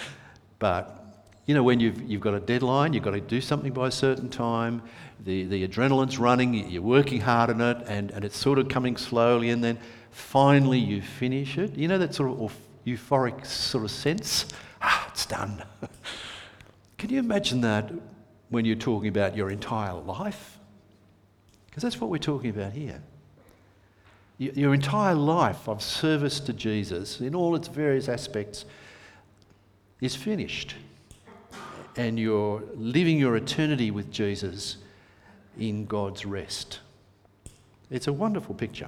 but, 0.60 1.04
you 1.46 1.54
know, 1.54 1.64
when 1.64 1.80
you've, 1.80 2.02
you've 2.02 2.22
got 2.22 2.34
a 2.34 2.40
deadline, 2.40 2.94
you've 2.94 3.04
got 3.04 3.12
to 3.12 3.22
do 3.22 3.42
something 3.42 3.74
by 3.74 3.88
a 3.88 3.92
certain 3.92 4.30
time, 4.30 4.82
the, 5.20 5.44
the 5.46 5.68
adrenaline's 5.68 6.18
running, 6.18 6.54
you're 6.70 6.82
working 6.82 7.22
hard 7.22 7.50
on 7.50 7.62
it, 7.62 7.78
and, 7.88 8.12
and 8.12 8.24
it's 8.24 8.38
sort 8.38 8.58
of 8.58 8.70
coming 8.70 8.96
slowly, 8.96 9.50
and 9.50 9.64
then 9.64 9.78
finally 10.12 10.80
you 10.80 11.02
finish 11.02 11.58
it. 11.58 11.76
You 11.76 11.88
know 11.88 11.98
that 11.98 12.16
sort 12.16 12.40
of 12.40 12.56
euphoric 12.86 13.46
sort 13.46 13.84
of 13.84 13.92
sense? 13.92 14.46
Ah, 14.82 15.08
it's 15.12 15.26
done. 15.26 15.64
Can 16.98 17.10
you 17.10 17.20
imagine 17.20 17.62
that 17.62 17.92
when 18.50 18.66
you're 18.66 18.76
talking 18.76 19.10
about 19.10 19.36
your 19.36 19.50
entire 19.50 19.94
life? 19.94 20.58
Because 21.66 21.84
that's 21.84 22.00
what 22.00 22.10
we're 22.10 22.18
talking 22.18 22.50
about 22.50 22.74
here. 22.74 23.02
Your 24.40 24.74
entire 24.74 25.16
life 25.16 25.68
of 25.68 25.84
service 25.84 26.40
to 26.40 26.54
Jesus, 26.54 27.20
in 27.20 27.36
all 27.36 27.56
its 27.58 27.68
various 27.68 28.08
aspects, 28.08 28.64
is 30.00 30.16
finished. 30.16 30.76
And 31.98 32.18
you're 32.18 32.64
living 32.74 33.20
your 33.20 33.36
eternity 33.36 33.92
with 33.92 34.10
Jesus 34.10 34.78
in 35.58 35.86
God's 35.86 36.26
rest. 36.26 36.80
It's 37.92 38.08
a 38.08 38.14
wonderful 38.14 38.56
picture. 38.56 38.88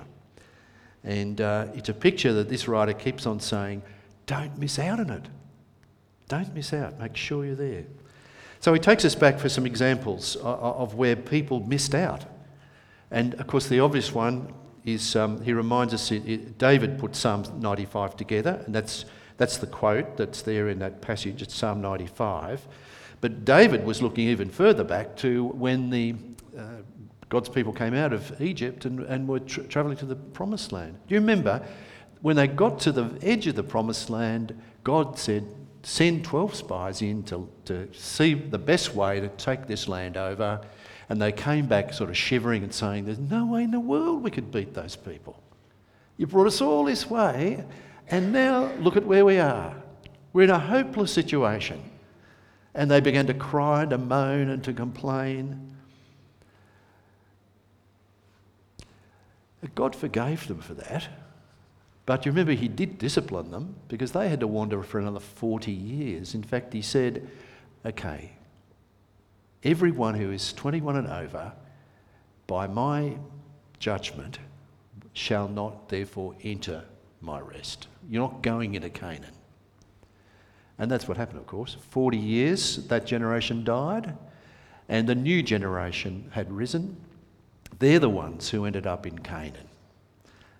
And 1.03 1.41
uh, 1.41 1.67
it's 1.73 1.89
a 1.89 1.93
picture 1.93 2.31
that 2.31 2.47
this 2.47 2.69
writer 2.69 2.93
keeps 2.93 3.25
on 3.25 3.41
saying, 3.41 3.81
don't 4.27 4.57
miss 4.57 4.79
out 4.79 5.01
on 5.01 5.09
it. 5.09 5.25
Don't 6.29 6.55
miss 6.55 6.71
out. 6.71 6.97
Make 6.97 7.17
sure 7.17 7.43
you're 7.43 7.55
there. 7.55 7.83
So 8.61 8.73
he 8.73 8.79
takes 8.79 9.03
us 9.03 9.15
back 9.15 9.37
for 9.37 9.49
some 9.49 9.65
examples 9.65 10.37
of 10.37 10.95
where 10.95 11.17
people 11.17 11.59
missed 11.59 11.93
out. 11.93 12.23
And 13.09 13.33
of 13.33 13.47
course, 13.47 13.67
the 13.67 13.81
obvious 13.81 14.13
one 14.13 14.53
is 14.85 15.15
um, 15.15 15.41
he 15.41 15.53
reminds 15.53 15.93
us 15.93 16.11
it, 16.11 16.27
it, 16.27 16.57
David 16.57 16.97
put 16.97 17.15
Psalm 17.15 17.43
95 17.59 18.17
together, 18.17 18.61
and 18.65 18.73
that's, 18.73 19.05
that's 19.37 19.57
the 19.57 19.67
quote 19.67 20.17
that's 20.17 20.41
there 20.41 20.69
in 20.69 20.79
that 20.79 21.01
passage. 21.01 21.41
It's 21.41 21.55
Psalm 21.55 21.81
95. 21.81 22.67
But 23.21 23.45
David 23.45 23.85
was 23.85 24.01
looking 24.01 24.27
even 24.27 24.49
further 24.49 24.83
back 24.83 25.15
to 25.17 25.45
when 25.49 25.89
the 25.91 26.15
uh, 26.57 26.63
God's 27.29 27.49
people 27.49 27.71
came 27.71 27.93
out 27.93 28.11
of 28.11 28.41
Egypt 28.41 28.85
and, 28.85 28.99
and 29.01 29.27
were 29.27 29.39
tra- 29.39 29.63
travelling 29.63 29.97
to 29.97 30.05
the 30.05 30.15
promised 30.15 30.71
land. 30.71 30.97
Do 31.07 31.15
you 31.15 31.21
remember 31.21 31.65
when 32.21 32.35
they 32.35 32.47
got 32.47 32.79
to 32.81 32.91
the 32.91 33.17
edge 33.21 33.47
of 33.47 33.55
the 33.55 33.63
promised 33.63 34.09
land, 34.09 34.59
God 34.83 35.17
said, 35.17 35.45
Send 35.83 36.23
12 36.23 36.53
spies 36.53 37.01
in 37.01 37.23
to, 37.23 37.49
to 37.65 37.89
see 37.91 38.35
the 38.35 38.59
best 38.59 38.93
way 38.93 39.19
to 39.19 39.29
take 39.29 39.65
this 39.65 39.87
land 39.87 40.15
over 40.15 40.61
and 41.11 41.21
they 41.21 41.33
came 41.33 41.65
back 41.65 41.91
sort 41.91 42.09
of 42.09 42.15
shivering 42.15 42.63
and 42.63 42.73
saying, 42.73 43.03
There's 43.03 43.19
no 43.19 43.45
way 43.45 43.63
in 43.63 43.71
the 43.71 43.81
world 43.81 44.23
we 44.23 44.31
could 44.31 44.49
beat 44.49 44.73
those 44.73 44.95
people. 44.95 45.37
You 46.15 46.25
brought 46.25 46.47
us 46.47 46.61
all 46.61 46.85
this 46.85 47.09
way, 47.09 47.65
and 48.07 48.31
now 48.31 48.71
look 48.79 48.95
at 48.95 49.05
where 49.05 49.25
we 49.25 49.37
are. 49.37 49.75
We're 50.31 50.43
in 50.43 50.49
a 50.49 50.57
hopeless 50.57 51.11
situation. 51.11 51.83
And 52.73 52.89
they 52.89 53.01
began 53.01 53.27
to 53.27 53.33
cry 53.33 53.81
and 53.81 53.89
to 53.89 53.97
moan 53.97 54.49
and 54.49 54.63
to 54.63 54.71
complain. 54.71 55.75
God 59.75 59.93
forgave 59.93 60.47
them 60.47 60.61
for 60.61 60.75
that. 60.75 61.09
But 62.05 62.25
you 62.25 62.31
remember, 62.31 62.53
He 62.53 62.69
did 62.69 62.97
discipline 62.97 63.51
them 63.51 63.75
because 63.89 64.13
they 64.13 64.29
had 64.29 64.39
to 64.39 64.47
wander 64.47 64.81
for 64.81 64.97
another 65.01 65.19
40 65.19 65.73
years. 65.73 66.35
In 66.35 66.43
fact, 66.43 66.71
He 66.71 66.81
said, 66.81 67.29
Okay, 67.85 68.31
Everyone 69.63 70.15
who 70.15 70.31
is 70.31 70.53
21 70.53 70.95
and 70.95 71.07
over, 71.07 71.53
by 72.47 72.67
my 72.67 73.17
judgment, 73.79 74.39
shall 75.13 75.47
not 75.47 75.89
therefore 75.89 76.35
enter 76.43 76.83
my 77.21 77.39
rest. 77.39 77.87
You're 78.09 78.23
not 78.23 78.41
going 78.41 78.73
into 78.73 78.89
Canaan. 78.89 79.33
And 80.79 80.89
that's 80.89 81.07
what 81.07 81.17
happened, 81.17 81.39
of 81.39 81.45
course. 81.45 81.77
40 81.91 82.17
years 82.17 82.77
that 82.87 83.05
generation 83.05 83.63
died, 83.63 84.17
and 84.89 85.07
the 85.07 85.13
new 85.15 85.43
generation 85.43 86.29
had 86.31 86.51
risen. 86.51 86.97
They're 87.77 87.99
the 87.99 88.09
ones 88.09 88.49
who 88.49 88.65
ended 88.65 88.87
up 88.87 89.05
in 89.05 89.19
Canaan 89.19 89.67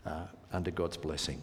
uh, 0.06 0.26
under 0.54 0.70
God's 0.70 0.98
blessing. 0.98 1.42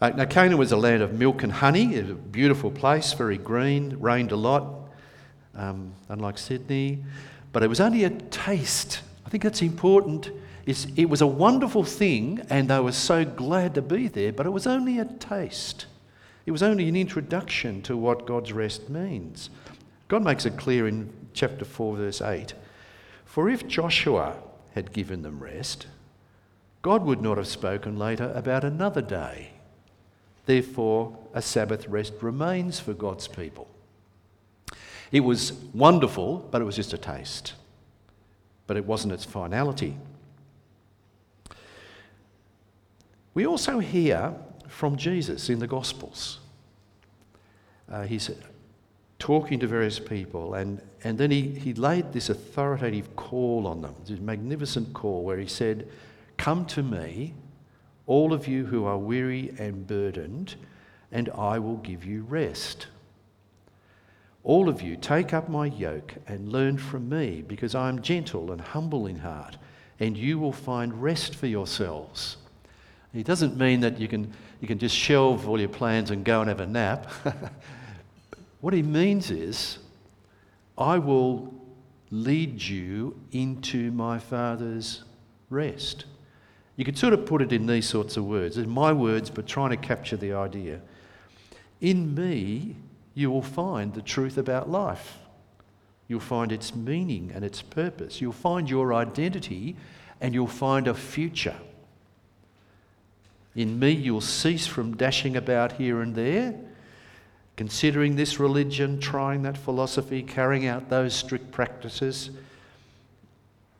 Uh, 0.00 0.10
now, 0.10 0.24
Canaan 0.26 0.58
was 0.58 0.70
a 0.70 0.76
land 0.76 1.02
of 1.02 1.12
milk 1.12 1.42
and 1.42 1.52
honey, 1.52 1.94
it 1.94 2.02
was 2.02 2.10
a 2.10 2.14
beautiful 2.14 2.70
place, 2.70 3.12
very 3.12 3.38
green, 3.38 3.96
rained 4.00 4.32
a 4.32 4.36
lot 4.36 4.81
um, 5.54 5.92
unlike 6.08 6.38
Sydney. 6.38 7.04
But 7.52 7.62
it 7.62 7.68
was 7.68 7.80
only 7.80 8.04
a 8.04 8.10
taste. 8.10 9.00
I 9.26 9.28
think 9.28 9.42
that's 9.42 9.62
important. 9.62 10.30
It's, 10.64 10.86
it 10.96 11.06
was 11.06 11.20
a 11.20 11.26
wonderful 11.26 11.84
thing, 11.84 12.40
and 12.48 12.68
they 12.68 12.80
were 12.80 12.92
so 12.92 13.24
glad 13.24 13.74
to 13.74 13.82
be 13.82 14.08
there, 14.08 14.32
but 14.32 14.46
it 14.46 14.50
was 14.50 14.66
only 14.66 14.98
a 14.98 15.04
taste. 15.04 15.86
It 16.46 16.50
was 16.50 16.62
only 16.62 16.88
an 16.88 16.96
introduction 16.96 17.82
to 17.82 17.96
what 17.96 18.26
God's 18.26 18.52
rest 18.52 18.88
means. 18.88 19.50
God 20.08 20.22
makes 20.22 20.46
it 20.46 20.56
clear 20.56 20.86
in 20.86 21.12
chapter 21.32 21.64
4, 21.64 21.96
verse 21.96 22.20
8 22.20 22.54
For 23.24 23.48
if 23.48 23.66
Joshua 23.66 24.36
had 24.74 24.92
given 24.92 25.22
them 25.22 25.42
rest, 25.42 25.86
God 26.82 27.04
would 27.04 27.22
not 27.22 27.36
have 27.36 27.46
spoken 27.46 27.98
later 27.98 28.32
about 28.34 28.64
another 28.64 29.02
day. 29.02 29.50
Therefore, 30.46 31.16
a 31.32 31.40
Sabbath 31.40 31.86
rest 31.86 32.14
remains 32.20 32.80
for 32.80 32.92
God's 32.92 33.28
people. 33.28 33.68
It 35.12 35.20
was 35.20 35.52
wonderful, 35.74 36.48
but 36.50 36.62
it 36.62 36.64
was 36.64 36.74
just 36.74 36.94
a 36.94 36.98
taste. 36.98 37.52
But 38.66 38.78
it 38.78 38.86
wasn't 38.86 39.12
its 39.12 39.26
finality. 39.26 39.96
We 43.34 43.46
also 43.46 43.78
hear 43.78 44.34
from 44.68 44.96
Jesus 44.96 45.50
in 45.50 45.58
the 45.58 45.66
Gospels. 45.66 46.38
Uh, 47.90 48.04
he's 48.04 48.30
talking 49.18 49.60
to 49.60 49.66
various 49.66 49.98
people, 49.98 50.54
and, 50.54 50.80
and 51.04 51.18
then 51.18 51.30
he, 51.30 51.42
he 51.42 51.74
laid 51.74 52.12
this 52.12 52.30
authoritative 52.30 53.14
call 53.14 53.66
on 53.66 53.82
them, 53.82 53.94
this 54.06 54.18
magnificent 54.18 54.92
call 54.94 55.22
where 55.22 55.38
he 55.38 55.46
said, 55.46 55.88
Come 56.38 56.64
to 56.66 56.82
me, 56.82 57.34
all 58.06 58.32
of 58.32 58.48
you 58.48 58.64
who 58.66 58.84
are 58.84 58.98
weary 58.98 59.54
and 59.58 59.86
burdened, 59.86 60.56
and 61.10 61.28
I 61.36 61.58
will 61.58 61.76
give 61.76 62.04
you 62.04 62.22
rest. 62.22 62.86
All 64.44 64.68
of 64.68 64.82
you, 64.82 64.96
take 64.96 65.32
up 65.32 65.48
my 65.48 65.66
yoke 65.66 66.14
and 66.26 66.50
learn 66.50 66.76
from 66.76 67.08
me, 67.08 67.42
because 67.46 67.74
I 67.74 67.88
am 67.88 68.02
gentle 68.02 68.50
and 68.50 68.60
humble 68.60 69.06
in 69.06 69.20
heart, 69.20 69.56
and 70.00 70.16
you 70.16 70.38
will 70.38 70.52
find 70.52 71.00
rest 71.00 71.36
for 71.36 71.46
yourselves. 71.46 72.38
He 73.12 73.22
doesn't 73.22 73.56
mean 73.56 73.80
that 73.80 74.00
you 74.00 74.08
can, 74.08 74.32
you 74.60 74.66
can 74.66 74.78
just 74.78 74.96
shelve 74.96 75.48
all 75.48 75.60
your 75.60 75.68
plans 75.68 76.10
and 76.10 76.24
go 76.24 76.40
and 76.40 76.48
have 76.48 76.60
a 76.60 76.66
nap. 76.66 77.06
what 78.60 78.74
he 78.74 78.82
means 78.82 79.30
is, 79.30 79.78
I 80.76 80.98
will 80.98 81.54
lead 82.10 82.60
you 82.60 83.20
into 83.30 83.92
my 83.92 84.18
Father's 84.18 85.04
rest. 85.50 86.06
You 86.76 86.84
could 86.84 86.98
sort 86.98 87.12
of 87.12 87.26
put 87.26 87.42
it 87.42 87.52
in 87.52 87.66
these 87.66 87.88
sorts 87.88 88.16
of 88.16 88.24
words. 88.24 88.56
In 88.56 88.68
my 88.68 88.92
words, 88.92 89.30
but 89.30 89.46
trying 89.46 89.70
to 89.70 89.76
capture 89.76 90.16
the 90.16 90.32
idea. 90.32 90.80
In 91.80 92.14
me, 92.14 92.76
you 93.14 93.30
will 93.30 93.42
find 93.42 93.94
the 93.94 94.02
truth 94.02 94.38
about 94.38 94.70
life. 94.70 95.18
You'll 96.08 96.20
find 96.20 96.52
its 96.52 96.74
meaning 96.74 97.32
and 97.34 97.44
its 97.44 97.62
purpose. 97.62 98.20
You'll 98.20 98.32
find 98.32 98.68
your 98.68 98.92
identity 98.94 99.76
and 100.20 100.34
you'll 100.34 100.46
find 100.46 100.86
a 100.86 100.94
future. 100.94 101.56
In 103.54 103.78
me, 103.78 103.90
you'll 103.90 104.20
cease 104.20 104.66
from 104.66 104.96
dashing 104.96 105.36
about 105.36 105.72
here 105.72 106.00
and 106.00 106.14
there, 106.14 106.54
considering 107.56 108.16
this 108.16 108.40
religion, 108.40 108.98
trying 108.98 109.42
that 109.42 109.58
philosophy, 109.58 110.22
carrying 110.22 110.66
out 110.66 110.88
those 110.88 111.12
strict 111.14 111.50
practices. 111.50 112.30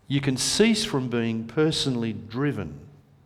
You 0.09 0.21
can 0.21 0.37
cease 0.37 0.85
from 0.85 1.09
being 1.09 1.47
personally 1.47 2.13
driven 2.13 2.81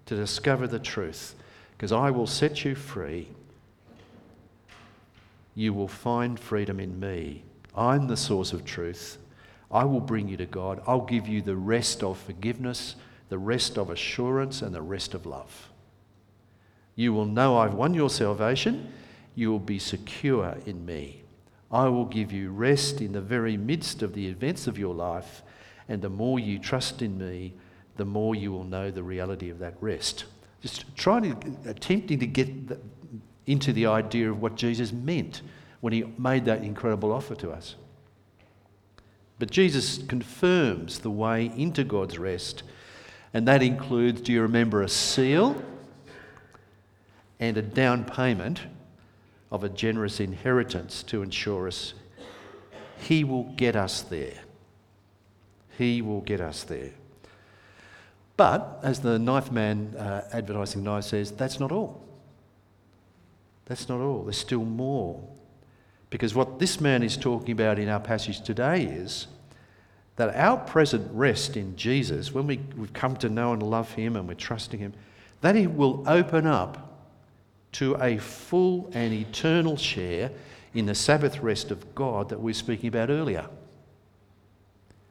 to 0.06 0.14
discover 0.14 0.68
the 0.68 0.78
truth, 0.78 1.34
because 1.76 1.90
I 1.90 2.12
will 2.12 2.28
set 2.28 2.64
you 2.64 2.76
free 2.76 3.28
you 5.56 5.72
will 5.72 5.88
find 5.88 6.38
freedom 6.38 6.78
in 6.78 7.00
me. 7.00 7.42
I'm 7.74 8.06
the 8.06 8.16
source 8.16 8.52
of 8.52 8.64
truth. 8.64 9.16
I 9.70 9.84
will 9.84 10.00
bring 10.00 10.28
you 10.28 10.36
to 10.36 10.46
God. 10.46 10.80
I'll 10.86 11.00
give 11.00 11.26
you 11.26 11.42
the 11.42 11.56
rest 11.56 12.04
of 12.04 12.18
forgiveness, 12.18 12.94
the 13.30 13.38
rest 13.38 13.78
of 13.78 13.90
assurance, 13.90 14.62
and 14.62 14.74
the 14.74 14.82
rest 14.82 15.14
of 15.14 15.26
love. 15.26 15.70
You 16.94 17.12
will 17.12 17.24
know 17.24 17.56
I've 17.56 17.74
won 17.74 17.94
your 17.94 18.10
salvation. 18.10 18.92
You 19.34 19.50
will 19.50 19.58
be 19.58 19.78
secure 19.78 20.56
in 20.66 20.84
me. 20.84 21.24
I 21.72 21.88
will 21.88 22.04
give 22.04 22.32
you 22.32 22.50
rest 22.50 23.00
in 23.00 23.12
the 23.12 23.20
very 23.20 23.56
midst 23.56 24.02
of 24.02 24.12
the 24.12 24.28
events 24.28 24.66
of 24.66 24.78
your 24.78 24.94
life. 24.94 25.42
And 25.88 26.02
the 26.02 26.10
more 26.10 26.38
you 26.38 26.58
trust 26.58 27.00
in 27.00 27.18
me, 27.18 27.54
the 27.96 28.04
more 28.04 28.34
you 28.34 28.52
will 28.52 28.64
know 28.64 28.90
the 28.90 29.02
reality 29.02 29.48
of 29.48 29.58
that 29.60 29.74
rest. 29.80 30.26
Just 30.60 30.96
trying 30.96 31.22
to, 31.22 31.70
attempting 31.70 32.18
to 32.20 32.26
get 32.26 32.48
into 33.46 33.72
the 33.72 33.86
idea 33.86 34.30
of 34.30 34.40
what 34.40 34.56
Jesus 34.56 34.92
meant 34.92 35.42
when 35.80 35.92
he 35.92 36.04
made 36.18 36.44
that 36.46 36.62
incredible 36.62 37.12
offer 37.12 37.34
to 37.36 37.50
us. 37.50 37.76
But 39.38 39.50
Jesus 39.50 39.98
confirms 40.08 41.00
the 41.00 41.10
way 41.10 41.52
into 41.56 41.84
God's 41.84 42.18
rest, 42.18 42.62
and 43.34 43.46
that 43.46 43.62
includes 43.62 44.20
do 44.20 44.32
you 44.32 44.42
remember 44.42 44.82
a 44.82 44.88
seal 44.88 45.62
and 47.38 47.56
a 47.56 47.62
down 47.62 48.04
payment 48.04 48.62
of 49.52 49.62
a 49.62 49.68
generous 49.68 50.20
inheritance 50.20 51.02
to 51.04 51.22
ensure 51.22 51.68
us 51.68 51.94
He 52.98 53.24
will 53.24 53.44
get 53.44 53.76
us 53.76 54.02
there. 54.02 54.38
He 55.76 56.00
will 56.00 56.22
get 56.22 56.40
us 56.40 56.64
there. 56.64 56.92
But, 58.36 58.80
as 58.82 59.00
the 59.00 59.18
knife 59.18 59.50
man 59.50 59.94
uh, 59.96 60.28
advertising 60.32 60.82
knife 60.82 61.04
says, 61.04 61.32
that's 61.32 61.60
not 61.60 61.72
all. 61.72 62.05
That's 63.66 63.88
not 63.88 64.00
all. 64.00 64.22
There's 64.22 64.38
still 64.38 64.64
more. 64.64 65.22
Because 66.10 66.34
what 66.34 66.58
this 66.58 66.80
man 66.80 67.02
is 67.02 67.16
talking 67.16 67.52
about 67.52 67.78
in 67.78 67.88
our 67.88 68.00
passage 68.00 68.40
today 68.40 68.84
is 68.84 69.26
that 70.16 70.34
our 70.34 70.56
present 70.56 71.08
rest 71.12 71.56
in 71.56 71.76
Jesus, 71.76 72.32
when 72.32 72.46
we, 72.46 72.58
we've 72.76 72.92
come 72.92 73.16
to 73.16 73.28
know 73.28 73.52
and 73.52 73.62
love 73.62 73.92
Him 73.92 74.16
and 74.16 74.26
we're 74.26 74.34
trusting 74.34 74.80
Him, 74.80 74.94
that 75.42 75.54
He 75.54 75.66
will 75.66 76.02
open 76.06 76.46
up 76.46 77.04
to 77.72 77.96
a 78.00 78.16
full 78.18 78.90
and 78.94 79.12
eternal 79.12 79.76
share 79.76 80.30
in 80.72 80.86
the 80.86 80.94
Sabbath 80.94 81.40
rest 81.40 81.70
of 81.70 81.94
God 81.94 82.30
that 82.30 82.40
we 82.40 82.50
were 82.50 82.54
speaking 82.54 82.88
about 82.88 83.10
earlier. 83.10 83.46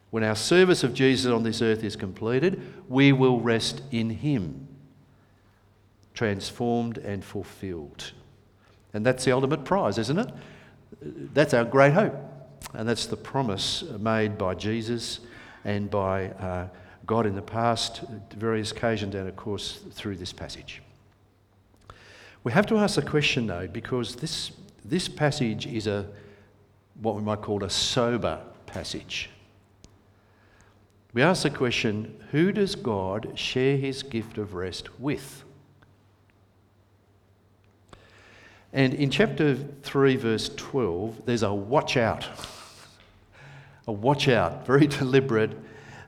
When 0.10 0.24
our 0.24 0.36
service 0.36 0.84
of 0.84 0.94
Jesus 0.94 1.30
on 1.30 1.44
this 1.44 1.62
earth 1.62 1.84
is 1.84 1.96
completed, 1.96 2.62
we 2.88 3.12
will 3.12 3.42
rest 3.42 3.82
in 3.92 4.10
Him, 4.10 4.68
transformed 6.14 6.98
and 6.98 7.24
fulfilled. 7.24 8.14
And 8.96 9.06
that's 9.06 9.26
the 9.26 9.34
ultimate 9.34 9.66
prize, 9.66 9.98
isn't 9.98 10.18
it? 10.18 10.30
That's 11.34 11.54
our 11.54 11.66
great 11.66 11.92
hope. 11.92 12.16
And 12.74 12.88
that's 12.88 13.06
the 13.08 13.18
promise 13.18 13.84
made 14.00 14.38
by 14.38 14.56
Jesus 14.56 15.20
and 15.66 15.90
by 15.90 16.30
uh, 16.30 16.68
God 17.06 17.26
in 17.26 17.36
the 17.36 17.42
past, 17.42 18.04
various 18.36 18.72
occasions, 18.72 19.14
and 19.14 19.28
of 19.28 19.36
course 19.36 19.82
through 19.92 20.16
this 20.16 20.32
passage. 20.32 20.82
We 22.46 22.54
have 22.54 22.66
to 22.68 22.78
ask 22.78 22.96
the 22.96 23.02
question 23.02 23.48
though, 23.48 23.68
because 23.68 24.16
this, 24.16 24.52
this 24.86 25.10
passage 25.10 25.68
is 25.68 25.88
a 25.88 26.08
what 27.02 27.16
we 27.16 27.22
might 27.22 27.42
call 27.42 27.66
a 27.66 27.70
sober 27.70 28.40
passage. 28.66 29.30
We 31.14 31.22
ask 31.22 31.44
the 31.44 31.50
question 31.50 32.24
who 32.32 32.54
does 32.54 32.76
God 32.76 33.34
share 33.36 33.76
his 33.76 34.04
gift 34.04 34.38
of 34.38 34.54
rest 34.54 35.00
with? 35.00 35.45
And 38.76 38.94
in 38.94 39.10
chapter 39.10 39.56
3, 39.56 40.18
verse 40.18 40.50
12, 40.58 41.26
there's 41.26 41.44
a 41.44 41.54
watch 41.54 41.96
out. 41.96 42.28
a 43.88 43.94
watch 43.94 44.28
out, 44.28 44.66
very 44.68 44.86
deliberate 45.02 45.58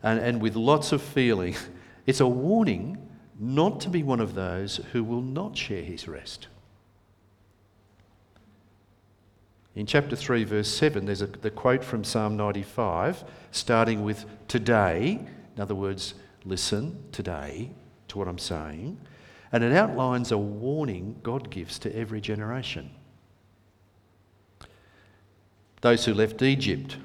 and, 0.03 0.19
and 0.19 0.41
with 0.41 0.57
lots 0.57 0.91
of 0.91 1.01
feeling. 1.01 1.55
It's 2.05 2.19
a 2.19 2.27
warning 2.27 2.97
not 3.39 3.79
to 3.81 3.89
be 3.89 4.03
one 4.03 4.19
of 4.19 4.35
those 4.35 4.81
who 4.91 5.01
will 5.01 5.21
not 5.21 5.55
share 5.55 5.81
his 5.81 6.09
rest. 6.09 6.47
In 9.73 9.85
chapter 9.85 10.17
3, 10.17 10.43
verse 10.43 10.67
7, 10.67 11.05
there's 11.05 11.21
a, 11.21 11.27
the 11.27 11.51
quote 11.51 11.85
from 11.85 12.03
Psalm 12.03 12.35
95, 12.35 13.23
starting 13.51 14.03
with 14.03 14.25
today. 14.49 15.21
In 15.55 15.61
other 15.61 15.75
words, 15.75 16.15
listen 16.43 17.01
today 17.13 17.71
to 18.09 18.17
what 18.17 18.27
I'm 18.27 18.39
saying. 18.39 18.99
And 19.51 19.63
it 19.63 19.73
outlines 19.73 20.31
a 20.31 20.37
warning 20.37 21.19
God 21.23 21.49
gives 21.49 21.79
to 21.79 21.95
every 21.95 22.19
generation. 22.19 22.91
Those 25.81 26.05
who 26.05 26.13
left 26.13 26.41
Egypt 26.41 26.97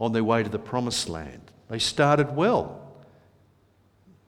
on 0.00 0.12
their 0.12 0.24
way 0.24 0.42
to 0.42 0.48
the 0.48 0.58
promised 0.58 1.08
land, 1.08 1.50
they 1.68 1.78
started 1.78 2.34
well. 2.34 2.80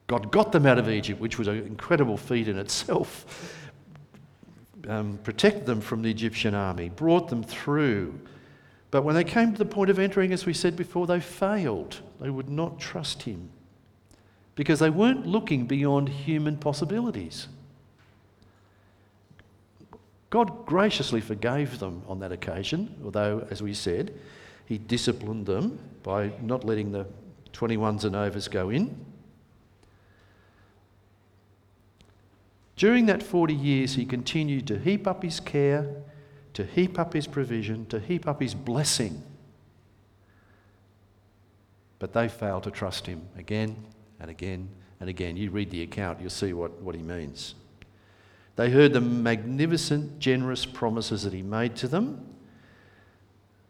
God 0.06 0.30
got 0.30 0.52
them 0.52 0.66
out 0.66 0.78
of 0.78 0.90
Egypt, 0.90 1.20
which 1.20 1.38
was 1.38 1.48
an 1.48 1.58
incredible 1.58 2.16
feat 2.16 2.48
in 2.48 2.58
itself. 2.58 3.60
Um, 4.86 5.18
protected 5.22 5.64
them 5.64 5.80
from 5.80 6.02
the 6.02 6.10
Egyptian 6.10 6.54
army, 6.54 6.90
brought 6.90 7.28
them 7.28 7.42
through. 7.42 8.20
But 8.90 9.02
when 9.02 9.14
they 9.14 9.24
came 9.24 9.52
to 9.52 9.58
the 9.58 9.64
point 9.64 9.88
of 9.88 9.98
entering, 9.98 10.30
as 10.32 10.44
we 10.44 10.52
said 10.52 10.76
before, 10.76 11.06
they 11.06 11.20
failed. 11.20 12.00
They 12.20 12.28
would 12.28 12.50
not 12.50 12.78
trust 12.78 13.22
Him 13.22 13.48
because 14.54 14.78
they 14.78 14.90
weren't 14.90 15.26
looking 15.26 15.66
beyond 15.66 16.08
human 16.08 16.56
possibilities. 16.56 17.48
God 20.30 20.66
graciously 20.66 21.20
forgave 21.20 21.78
them 21.78 22.02
on 22.08 22.20
that 22.20 22.32
occasion, 22.32 22.94
although, 23.04 23.46
as 23.50 23.62
we 23.62 23.74
said, 23.74 24.12
He 24.66 24.78
disciplined 24.78 25.46
them 25.46 25.78
by 26.02 26.32
not 26.40 26.64
letting 26.64 26.92
the 26.92 27.06
21s 27.52 28.04
and 28.04 28.16
overs 28.16 28.48
go 28.48 28.70
in. 28.70 29.04
During 32.76 33.06
that 33.06 33.22
40 33.22 33.54
years, 33.54 33.94
He 33.94 34.04
continued 34.04 34.66
to 34.68 34.78
heap 34.78 35.06
up 35.06 35.22
His 35.22 35.40
care, 35.40 35.88
to 36.54 36.64
heap 36.64 36.98
up 36.98 37.12
His 37.12 37.26
provision, 37.26 37.86
to 37.86 38.00
heap 38.00 38.26
up 38.26 38.40
His 38.40 38.54
blessing. 38.54 39.22
But 41.98 42.12
they 42.12 42.28
failed 42.28 42.64
to 42.64 42.70
trust 42.70 43.06
Him 43.06 43.28
again 43.36 43.84
and 44.24 44.30
again 44.30 44.70
and 45.00 45.10
again. 45.10 45.36
You 45.36 45.50
read 45.50 45.70
the 45.70 45.82
account, 45.82 46.18
you'll 46.18 46.30
see 46.30 46.54
what, 46.54 46.80
what 46.80 46.94
he 46.94 47.02
means. 47.02 47.54
They 48.56 48.70
heard 48.70 48.94
the 48.94 49.00
magnificent, 49.02 50.18
generous 50.18 50.64
promises 50.64 51.24
that 51.24 51.34
he 51.34 51.42
made 51.42 51.76
to 51.76 51.88
them. 51.88 52.24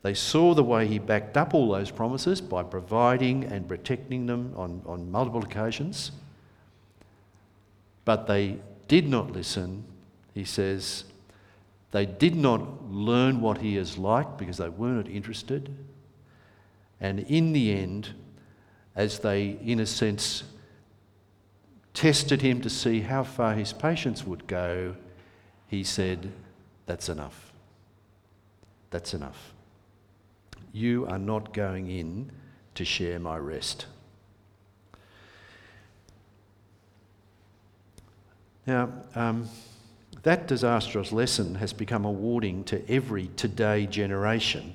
They 0.02 0.14
saw 0.14 0.54
the 0.54 0.62
way 0.62 0.86
he 0.86 1.00
backed 1.00 1.36
up 1.36 1.54
all 1.54 1.72
those 1.72 1.90
promises 1.90 2.40
by 2.40 2.62
providing 2.62 3.44
and 3.44 3.66
protecting 3.66 4.26
them 4.26 4.52
on, 4.56 4.80
on 4.86 5.10
multiple 5.10 5.42
occasions. 5.42 6.12
But 8.04 8.28
they 8.28 8.58
did 8.86 9.08
not 9.08 9.32
listen, 9.32 9.82
he 10.34 10.44
says, 10.44 11.04
they 11.90 12.06
did 12.06 12.36
not 12.36 12.84
learn 12.92 13.40
what 13.40 13.58
he 13.58 13.76
is 13.76 13.98
like 13.98 14.38
because 14.38 14.58
they 14.58 14.68
weren't 14.68 15.08
interested. 15.08 15.74
And 17.00 17.20
in 17.20 17.52
the 17.52 17.72
end, 17.72 18.10
as 18.96 19.18
they, 19.20 19.58
in 19.64 19.80
a 19.80 19.86
sense, 19.86 20.44
tested 21.94 22.42
him 22.42 22.60
to 22.60 22.70
see 22.70 23.00
how 23.00 23.22
far 23.22 23.54
his 23.54 23.72
patience 23.72 24.26
would 24.26 24.46
go, 24.46 24.96
he 25.66 25.82
said, 25.82 26.32
That's 26.86 27.08
enough. 27.08 27.52
That's 28.90 29.14
enough. 29.14 29.52
You 30.72 31.06
are 31.06 31.18
not 31.18 31.52
going 31.52 31.90
in 31.90 32.30
to 32.74 32.84
share 32.84 33.18
my 33.18 33.38
rest. 33.38 33.86
Now, 38.66 38.90
um, 39.14 39.48
that 40.22 40.48
disastrous 40.48 41.12
lesson 41.12 41.56
has 41.56 41.72
become 41.72 42.04
a 42.04 42.10
warning 42.10 42.64
to 42.64 42.90
every 42.90 43.28
today 43.36 43.86
generation, 43.86 44.74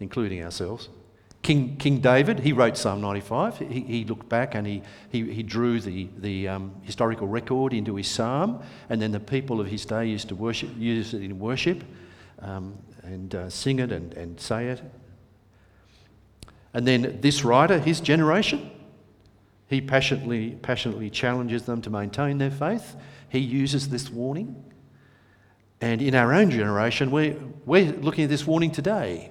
including 0.00 0.42
ourselves. 0.42 0.88
King, 1.44 1.76
King 1.76 2.00
David, 2.00 2.40
he 2.40 2.54
wrote 2.54 2.78
Psalm 2.78 3.02
95. 3.02 3.58
He, 3.58 3.80
he 3.80 4.04
looked 4.06 4.30
back 4.30 4.54
and 4.54 4.66
he, 4.66 4.82
he, 5.10 5.30
he 5.30 5.42
drew 5.42 5.78
the, 5.78 6.08
the 6.16 6.48
um, 6.48 6.74
historical 6.82 7.28
record 7.28 7.74
into 7.74 7.96
his 7.96 8.08
psalm, 8.08 8.62
and 8.88 9.00
then 9.00 9.12
the 9.12 9.20
people 9.20 9.60
of 9.60 9.66
his 9.66 9.84
day 9.84 10.06
used 10.06 10.28
to 10.28 10.34
worship, 10.34 10.70
use 10.78 11.12
it 11.12 11.20
in 11.20 11.38
worship 11.38 11.84
um, 12.40 12.78
and 13.02 13.34
uh, 13.34 13.50
sing 13.50 13.78
it 13.78 13.92
and, 13.92 14.14
and 14.14 14.40
say 14.40 14.68
it. 14.68 14.82
And 16.72 16.88
then 16.88 17.18
this 17.20 17.44
writer, 17.44 17.78
his 17.78 18.00
generation, 18.00 18.70
he 19.68 19.82
passionately, 19.82 20.52
passionately 20.52 21.10
challenges 21.10 21.64
them 21.64 21.82
to 21.82 21.90
maintain 21.90 22.38
their 22.38 22.50
faith. 22.50 22.96
He 23.28 23.38
uses 23.38 23.90
this 23.90 24.08
warning. 24.08 24.64
And 25.82 26.00
in 26.00 26.14
our 26.14 26.32
own 26.32 26.50
generation, 26.50 27.10
we're, 27.10 27.36
we're 27.66 27.92
looking 27.92 28.24
at 28.24 28.30
this 28.30 28.46
warning 28.46 28.70
today, 28.70 29.30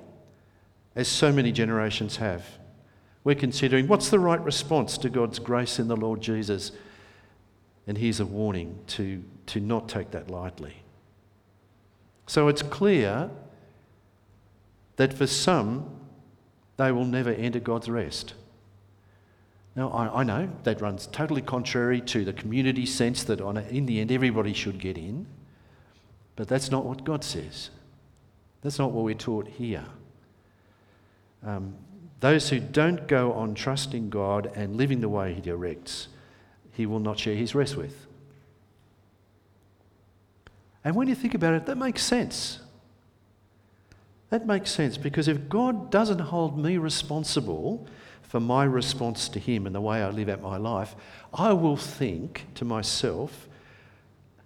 as 0.96 1.08
so 1.08 1.32
many 1.32 1.52
generations 1.52 2.18
have. 2.18 2.46
We're 3.24 3.36
considering 3.36 3.88
what's 3.88 4.10
the 4.10 4.20
right 4.20 4.44
response 4.44 4.98
to 5.00 5.10
God's 5.10 5.40
grace 5.40 5.80
in 5.80 5.88
the 5.88 5.96
Lord 5.96 6.22
Jesus. 6.22 6.72
And 7.88 7.98
here's 7.98 8.20
a 8.20 8.26
warning 8.26 8.80
to, 8.88 9.24
to 9.48 9.60
not 9.60 9.90
take 9.90 10.12
that 10.12 10.30
lightly. 10.30 10.76
So 12.28 12.48
it's 12.48 12.62
clear 12.62 13.30
that 14.98 15.14
for 15.14 15.28
some, 15.28 15.90
they 16.78 16.92
will 16.92 17.06
never 17.06 17.32
enter 17.32 17.60
God's 17.60 17.90
rest. 17.90 18.34
Now, 19.76 19.90
I, 19.90 20.22
I 20.22 20.24
know 20.24 20.50
that 20.64 20.82
runs 20.82 21.08
totally 21.08 21.42
contrary 21.42 22.00
to 22.02 22.24
the 22.24 22.34
community 22.34 22.86
sense 22.86 23.24
that 23.24 23.42
on 23.42 23.58
in 23.58 23.86
the 23.86 24.00
end 24.00 24.12
everybody 24.12 24.54
should 24.54 24.80
get 24.80 24.98
in, 24.98 25.26
but 26.36 26.48
that's 26.48 26.70
not 26.70 26.86
what 26.86 27.04
God 27.04 27.24
says. 27.24 27.70
That's 28.62 28.80
not 28.80 28.92
what 28.92 29.04
we're 29.04 29.16
taught 29.16 29.48
here. 29.48 29.86
Um, 31.46 31.76
those 32.20 32.50
who 32.50 32.60
don't 32.60 33.08
go 33.08 33.34
on 33.34 33.54
trusting 33.54 34.10
God 34.10 34.52
and 34.56 34.78
living 34.78 35.02
the 35.02 35.10
way 35.10 35.34
He 35.34 35.42
directs, 35.42 36.08
He 36.72 36.86
will 36.86 37.00
not 37.00 37.20
share 37.20 37.36
His 37.36 37.54
rest 37.54 37.76
with. 37.76 38.08
And 40.86 40.96
when 40.96 41.08
you 41.08 41.16
think 41.16 41.34
about 41.34 41.54
it, 41.54 41.66
that 41.66 41.78
makes 41.78 42.04
sense. 42.04 42.60
That 44.30 44.48
makes 44.48 44.72
sense 44.72 44.98
because 44.98 45.28
if 45.28 45.48
God 45.48 45.92
doesn't 45.92 46.20
hold 46.20 46.58
me 46.58 46.78
responsible 46.78 47.88
for 48.22 48.40
my 48.40 48.64
response 48.64 49.30
to 49.30 49.40
Him 49.40 49.66
and 49.66 49.76
the 49.76 49.82
way 49.82 50.02
I 50.02 50.10
live 50.10 50.30
out 50.30 50.42
my 50.42 50.58
life, 50.58 50.96
I 51.34 51.54
will 51.54 51.78
think 51.78 52.48
to 52.56 52.66
myself, 52.66 53.48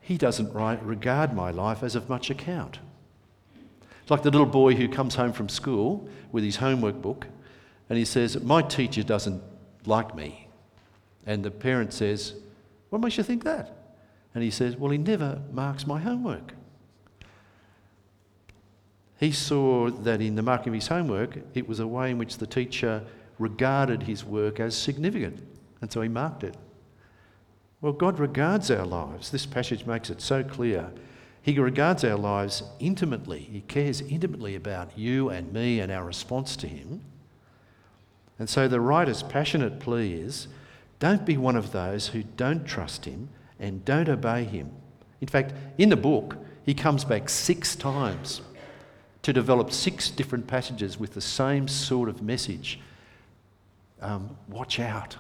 He 0.02 0.18
doesn't 0.18 0.54
regard 0.54 1.34
my 1.34 1.52
life 1.52 1.84
as 1.84 1.96
of 1.96 2.10
much 2.10 2.30
account. 2.30 2.80
It's 4.08 4.12
like 4.12 4.24
the 4.24 4.32
little 4.32 4.48
boy 4.48 4.74
who 4.74 4.88
comes 4.88 5.16
home 5.16 5.34
from 5.34 5.50
school 5.50 6.08
with 6.32 6.42
his 6.42 6.56
homework 6.56 7.02
book 7.02 7.28
and 7.90 8.00
he 8.00 8.06
says, 8.06 8.42
My 8.42 8.62
teacher 8.62 9.04
doesn't 9.04 9.44
like 9.86 10.16
me. 10.16 10.48
And 11.26 11.44
the 11.44 11.52
parent 11.52 11.92
says, 11.92 12.34
What 12.90 13.02
makes 13.02 13.18
you 13.18 13.24
think 13.24 13.44
that? 13.44 13.98
And 14.34 14.46
he 14.46 14.50
says, 14.50 14.78
Well, 14.78 14.92
he 14.92 14.98
never 14.98 15.42
marks 15.52 15.86
my 15.86 16.00
homework. 16.00 16.54
He 19.20 19.34
saw 19.34 19.90
that 19.90 20.22
in 20.22 20.36
the 20.36 20.42
marking 20.42 20.70
of 20.70 20.76
his 20.76 20.88
homework, 20.88 21.40
it 21.54 21.68
was 21.68 21.82
a 21.82 21.88
way 21.88 22.10
in 22.10 22.18
which 22.18 22.38
the 22.38 22.48
teacher 22.48 23.04
regarded 23.38 24.04
his 24.04 24.24
work 24.24 24.62
as 24.62 24.74
significant, 24.74 25.46
and 25.82 25.92
so 25.92 26.00
he 26.02 26.08
marked 26.08 26.46
it. 26.46 26.56
Well, 27.82 27.92
God 27.92 28.20
regards 28.20 28.72
our 28.72 28.86
lives. 28.86 29.32
This 29.32 29.46
passage 29.46 29.86
makes 29.86 30.10
it 30.10 30.22
so 30.22 30.46
clear. 30.46 30.94
He 31.48 31.58
regards 31.58 32.04
our 32.04 32.18
lives 32.18 32.62
intimately. 32.78 33.40
He 33.40 33.62
cares 33.62 34.02
intimately 34.02 34.54
about 34.54 34.98
you 34.98 35.30
and 35.30 35.54
me 35.54 35.80
and 35.80 35.90
our 35.90 36.04
response 36.04 36.58
to 36.58 36.68
Him. 36.68 37.00
And 38.38 38.50
so 38.50 38.68
the 38.68 38.82
writer's 38.82 39.24
passionate 39.24 39.80
plea 39.80 40.12
is 40.12 40.50
don't 41.00 41.26
be 41.26 41.38
one 41.38 41.56
of 41.56 41.72
those 41.72 42.08
who 42.08 42.24
don't 42.24 42.66
trust 42.66 43.06
Him 43.06 43.30
and 43.62 43.86
don't 43.86 44.10
obey 44.10 44.44
Him. 44.44 44.74
In 45.22 45.30
fact, 45.30 45.54
in 45.78 45.88
the 45.88 45.96
book, 45.96 46.36
he 46.66 46.74
comes 46.74 47.06
back 47.06 47.30
six 47.30 47.78
times 47.78 48.42
to 49.22 49.32
develop 49.32 49.72
six 49.72 50.10
different 50.10 50.48
passages 50.48 51.00
with 51.00 51.14
the 51.14 51.22
same 51.22 51.70
sort 51.70 52.10
of 52.10 52.22
message. 52.22 52.82
Um, 54.02 54.36
watch 54.50 54.82
out. 54.82 55.16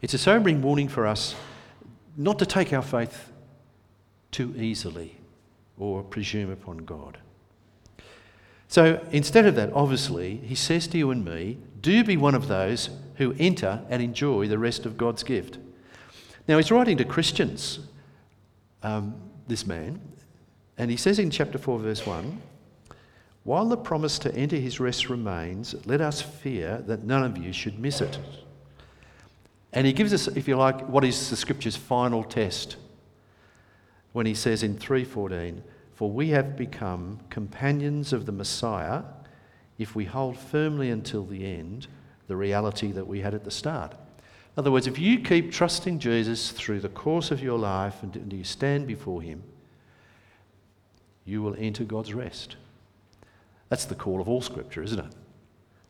It's 0.00 0.14
a 0.14 0.18
sobering 0.18 0.62
warning 0.62 0.86
for 0.86 1.04
us 1.04 1.34
not 2.16 2.38
to 2.38 2.46
take 2.46 2.72
our 2.72 2.82
faith 2.82 3.29
too 4.30 4.54
easily 4.56 5.16
or 5.78 6.02
presume 6.02 6.50
upon 6.50 6.78
God. 6.78 7.18
So 8.68 9.04
instead 9.10 9.46
of 9.46 9.56
that, 9.56 9.72
obviously, 9.72 10.36
he 10.36 10.54
says 10.54 10.86
to 10.88 10.98
you 10.98 11.10
and 11.10 11.24
me, 11.24 11.58
do 11.80 12.04
be 12.04 12.16
one 12.16 12.34
of 12.34 12.46
those 12.46 12.90
who 13.16 13.34
enter 13.38 13.82
and 13.88 14.02
enjoy 14.02 14.46
the 14.46 14.58
rest 14.58 14.86
of 14.86 14.96
God's 14.96 15.22
gift. 15.24 15.58
Now, 16.46 16.56
he's 16.56 16.70
writing 16.70 16.96
to 16.98 17.04
Christians, 17.04 17.80
um, 18.82 19.14
this 19.48 19.66
man, 19.66 20.00
and 20.78 20.90
he 20.90 20.96
says 20.96 21.18
in 21.18 21.30
chapter 21.30 21.58
4, 21.58 21.78
verse 21.80 22.06
1 22.06 22.40
While 23.44 23.66
the 23.66 23.76
promise 23.76 24.18
to 24.20 24.34
enter 24.34 24.56
his 24.56 24.80
rest 24.80 25.10
remains, 25.10 25.74
let 25.86 26.00
us 26.00 26.22
fear 26.22 26.82
that 26.86 27.04
none 27.04 27.24
of 27.24 27.36
you 27.38 27.52
should 27.52 27.78
miss 27.78 28.00
it. 28.00 28.18
And 29.72 29.86
he 29.86 29.92
gives 29.92 30.12
us, 30.12 30.28
if 30.28 30.48
you 30.48 30.56
like, 30.56 30.80
what 30.88 31.04
is 31.04 31.30
the 31.30 31.36
scripture's 31.36 31.76
final 31.76 32.24
test 32.24 32.76
when 34.12 34.26
he 34.26 34.34
says 34.34 34.62
in 34.62 34.76
3:14, 34.76 35.62
"For 35.94 36.10
we 36.10 36.28
have 36.30 36.56
become 36.56 37.20
companions 37.30 38.12
of 38.12 38.26
the 38.26 38.32
Messiah 38.32 39.04
if 39.78 39.94
we 39.94 40.04
hold 40.04 40.36
firmly 40.36 40.90
until 40.90 41.24
the 41.24 41.44
end 41.44 41.86
the 42.26 42.36
reality 42.36 42.92
that 42.92 43.06
we 43.06 43.20
had 43.20 43.34
at 43.34 43.44
the 43.44 43.50
start." 43.50 43.92
In 43.92 44.58
other 44.58 44.72
words, 44.72 44.86
if 44.86 44.98
you 44.98 45.20
keep 45.20 45.52
trusting 45.52 46.00
Jesus 46.00 46.50
through 46.50 46.80
the 46.80 46.88
course 46.88 47.30
of 47.30 47.42
your 47.42 47.58
life 47.58 48.02
and 48.02 48.32
you 48.32 48.44
stand 48.44 48.86
before 48.86 49.22
him, 49.22 49.42
you 51.24 51.42
will 51.42 51.54
enter 51.58 51.84
God's 51.84 52.12
rest. 52.12 52.56
That's 53.68 53.84
the 53.84 53.94
call 53.94 54.20
of 54.20 54.28
all 54.28 54.42
Scripture, 54.42 54.82
isn't 54.82 54.98
it? 54.98 55.14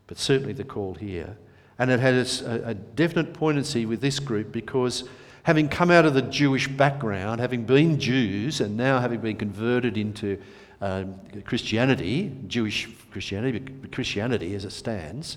But 0.06 0.18
certainly 0.18 0.52
the 0.52 0.64
call 0.64 0.94
here. 0.94 1.38
And 1.78 1.90
it 1.90 2.00
has 2.00 2.42
a, 2.42 2.62
a 2.66 2.74
definite 2.74 3.32
poignancy 3.32 3.86
with 3.86 4.02
this 4.02 4.18
group 4.18 4.52
because 4.52 5.04
having 5.42 5.68
come 5.68 5.90
out 5.90 6.04
of 6.04 6.14
the 6.14 6.22
Jewish 6.22 6.68
background, 6.68 7.40
having 7.40 7.64
been 7.64 7.98
Jews, 7.98 8.60
and 8.60 8.76
now 8.76 9.00
having 9.00 9.20
been 9.20 9.36
converted 9.36 9.96
into 9.96 10.40
um, 10.80 11.14
Christianity, 11.44 12.32
Jewish 12.46 12.88
Christianity, 13.10 13.58
but 13.58 13.92
Christianity 13.92 14.54
as 14.54 14.64
it 14.64 14.72
stands, 14.72 15.36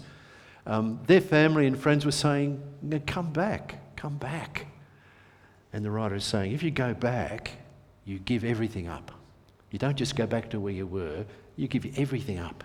um, 0.65 0.99
their 1.07 1.21
family 1.21 1.67
and 1.67 1.77
friends 1.77 2.05
were 2.05 2.11
saying, 2.11 2.61
Come 3.05 3.31
back, 3.31 3.95
come 3.95 4.17
back. 4.17 4.67
And 5.73 5.83
the 5.83 5.91
writer 5.91 6.15
is 6.15 6.23
saying, 6.23 6.53
If 6.53 6.63
you 6.63 6.71
go 6.71 6.93
back, 6.93 7.51
you 8.05 8.19
give 8.19 8.43
everything 8.43 8.87
up. 8.87 9.11
You 9.71 9.79
don't 9.79 9.95
just 9.95 10.15
go 10.15 10.27
back 10.27 10.49
to 10.51 10.59
where 10.59 10.73
you 10.73 10.85
were, 10.85 11.25
you 11.55 11.67
give 11.67 11.97
everything 11.97 12.39
up. 12.39 12.63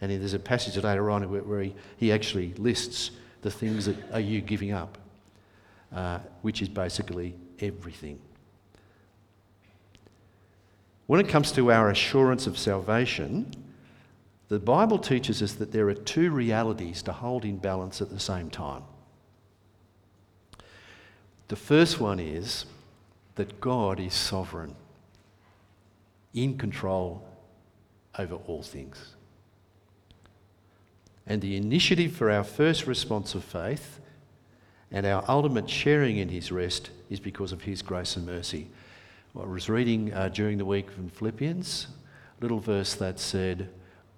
And 0.00 0.12
there's 0.12 0.34
a 0.34 0.38
passage 0.38 0.82
later 0.82 1.10
on 1.10 1.24
where 1.24 1.62
he, 1.62 1.74
he 1.96 2.12
actually 2.12 2.54
lists 2.54 3.10
the 3.42 3.50
things 3.50 3.86
that 3.86 3.96
are 4.12 4.20
you 4.20 4.40
giving 4.40 4.72
up, 4.72 4.98
uh, 5.94 6.18
which 6.42 6.62
is 6.62 6.68
basically 6.68 7.34
everything. 7.60 8.18
When 11.06 11.20
it 11.20 11.28
comes 11.28 11.52
to 11.52 11.72
our 11.72 11.90
assurance 11.90 12.46
of 12.46 12.58
salvation, 12.58 13.54
the 14.48 14.58
Bible 14.58 14.98
teaches 14.98 15.42
us 15.42 15.52
that 15.54 15.72
there 15.72 15.88
are 15.88 15.94
two 15.94 16.30
realities 16.30 17.02
to 17.02 17.12
hold 17.12 17.44
in 17.44 17.58
balance 17.58 18.00
at 18.02 18.10
the 18.10 18.20
same 18.20 18.50
time. 18.50 18.82
The 21.48 21.56
first 21.56 21.98
one 22.00 22.20
is 22.20 22.66
that 23.36 23.60
God 23.60 24.00
is 24.00 24.12
sovereign 24.12 24.74
in 26.34 26.58
control 26.58 27.26
over 28.18 28.34
all 28.34 28.62
things. 28.62 29.14
And 31.26 31.40
the 31.40 31.56
initiative 31.56 32.12
for 32.12 32.30
our 32.30 32.44
first 32.44 32.86
response 32.86 33.34
of 33.34 33.44
faith 33.44 34.00
And 34.90 35.04
our 35.06 35.24
ultimate 35.28 35.68
sharing 35.68 36.16
in 36.16 36.28
his 36.28 36.50
rest 36.50 36.90
is 37.10 37.20
because 37.20 37.52
of 37.52 37.62
his 37.62 37.82
grace 37.82 38.16
and 38.16 38.26
mercy. 38.26 38.68
I 39.38 39.46
was 39.46 39.68
reading 39.68 40.12
uh, 40.12 40.28
during 40.30 40.58
the 40.58 40.64
week 40.64 40.90
from 40.90 41.08
Philippians, 41.10 41.86
a 42.38 42.42
little 42.42 42.58
verse 42.58 42.94
that 42.94 43.20
said, 43.20 43.68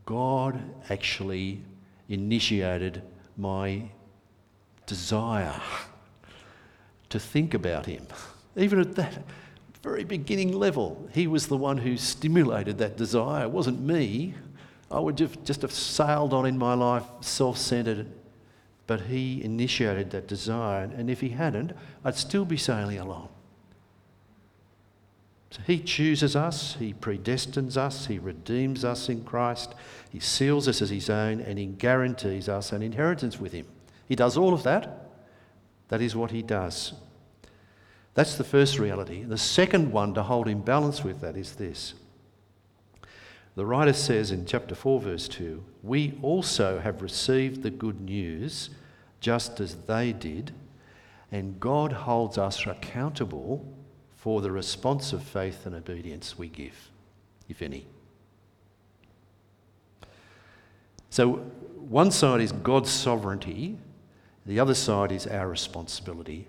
God 0.06 0.60
actually 0.88 1.62
initiated 2.08 3.02
my 3.36 3.90
desire 4.86 5.60
to 7.10 7.18
think 7.18 7.54
about 7.54 7.86
him. 7.86 8.06
Even 8.56 8.80
at 8.80 8.94
that 8.96 9.22
very 9.82 10.04
beginning 10.04 10.52
level, 10.52 11.08
he 11.12 11.26
was 11.26 11.46
the 11.46 11.56
one 11.56 11.78
who 11.78 11.96
stimulated 11.96 12.78
that 12.78 12.96
desire. 12.96 13.44
It 13.44 13.50
wasn't 13.50 13.80
me. 13.80 14.34
I 14.90 15.00
would 15.00 15.16
just 15.16 15.62
have 15.62 15.72
sailed 15.72 16.32
on 16.32 16.46
in 16.46 16.58
my 16.58 16.74
life 16.74 17.04
self 17.20 17.58
centered, 17.58 18.06
but 18.90 19.02
he 19.02 19.40
initiated 19.44 20.10
that 20.10 20.26
desire. 20.26 20.82
And 20.82 21.08
if 21.08 21.20
he 21.20 21.28
hadn't, 21.28 21.74
I'd 22.04 22.16
still 22.16 22.44
be 22.44 22.56
sailing 22.56 22.98
along. 22.98 23.28
So 25.52 25.60
he 25.64 25.78
chooses 25.78 26.34
us, 26.34 26.74
he 26.74 26.92
predestines 26.92 27.76
us, 27.76 28.06
he 28.06 28.18
redeems 28.18 28.84
us 28.84 29.08
in 29.08 29.22
Christ, 29.22 29.76
he 30.10 30.18
seals 30.18 30.66
us 30.66 30.82
as 30.82 30.90
his 30.90 31.08
own, 31.08 31.40
and 31.40 31.56
he 31.56 31.66
guarantees 31.66 32.48
us 32.48 32.72
an 32.72 32.82
inheritance 32.82 33.38
with 33.38 33.52
him. 33.52 33.66
He 34.08 34.16
does 34.16 34.36
all 34.36 34.52
of 34.52 34.64
that. 34.64 35.08
That 35.86 36.00
is 36.00 36.16
what 36.16 36.32
he 36.32 36.42
does. 36.42 36.94
That's 38.14 38.34
the 38.34 38.42
first 38.42 38.80
reality. 38.80 39.22
The 39.22 39.38
second 39.38 39.92
one 39.92 40.14
to 40.14 40.24
hold 40.24 40.48
in 40.48 40.62
balance 40.62 41.04
with 41.04 41.20
that 41.20 41.36
is 41.36 41.52
this. 41.52 41.94
The 43.56 43.66
writer 43.66 43.92
says 43.92 44.30
in 44.30 44.46
chapter 44.46 44.74
4, 44.74 45.00
verse 45.00 45.28
2 45.28 45.62
We 45.82 46.18
also 46.22 46.78
have 46.78 47.02
received 47.02 47.62
the 47.62 47.70
good 47.70 48.00
news 48.00 48.70
just 49.20 49.60
as 49.60 49.74
they 49.86 50.12
did, 50.12 50.52
and 51.30 51.60
God 51.60 51.92
holds 51.92 52.38
us 52.38 52.66
accountable 52.66 53.64
for 54.16 54.40
the 54.40 54.52
response 54.52 55.12
of 55.12 55.22
faith 55.22 55.66
and 55.66 55.74
obedience 55.74 56.38
we 56.38 56.48
give, 56.48 56.90
if 57.48 57.62
any. 57.62 57.86
So, 61.10 61.32
one 61.76 62.10
side 62.10 62.40
is 62.40 62.52
God's 62.52 62.90
sovereignty, 62.90 63.76
the 64.46 64.60
other 64.60 64.74
side 64.74 65.10
is 65.12 65.26
our 65.26 65.48
responsibility. 65.48 66.48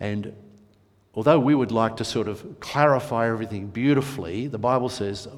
And 0.00 0.34
although 1.14 1.38
we 1.38 1.54
would 1.54 1.72
like 1.72 1.96
to 1.96 2.04
sort 2.04 2.28
of 2.28 2.60
clarify 2.60 3.28
everything 3.28 3.68
beautifully, 3.68 4.46
the 4.46 4.58
Bible 4.58 4.88
says 4.88 5.28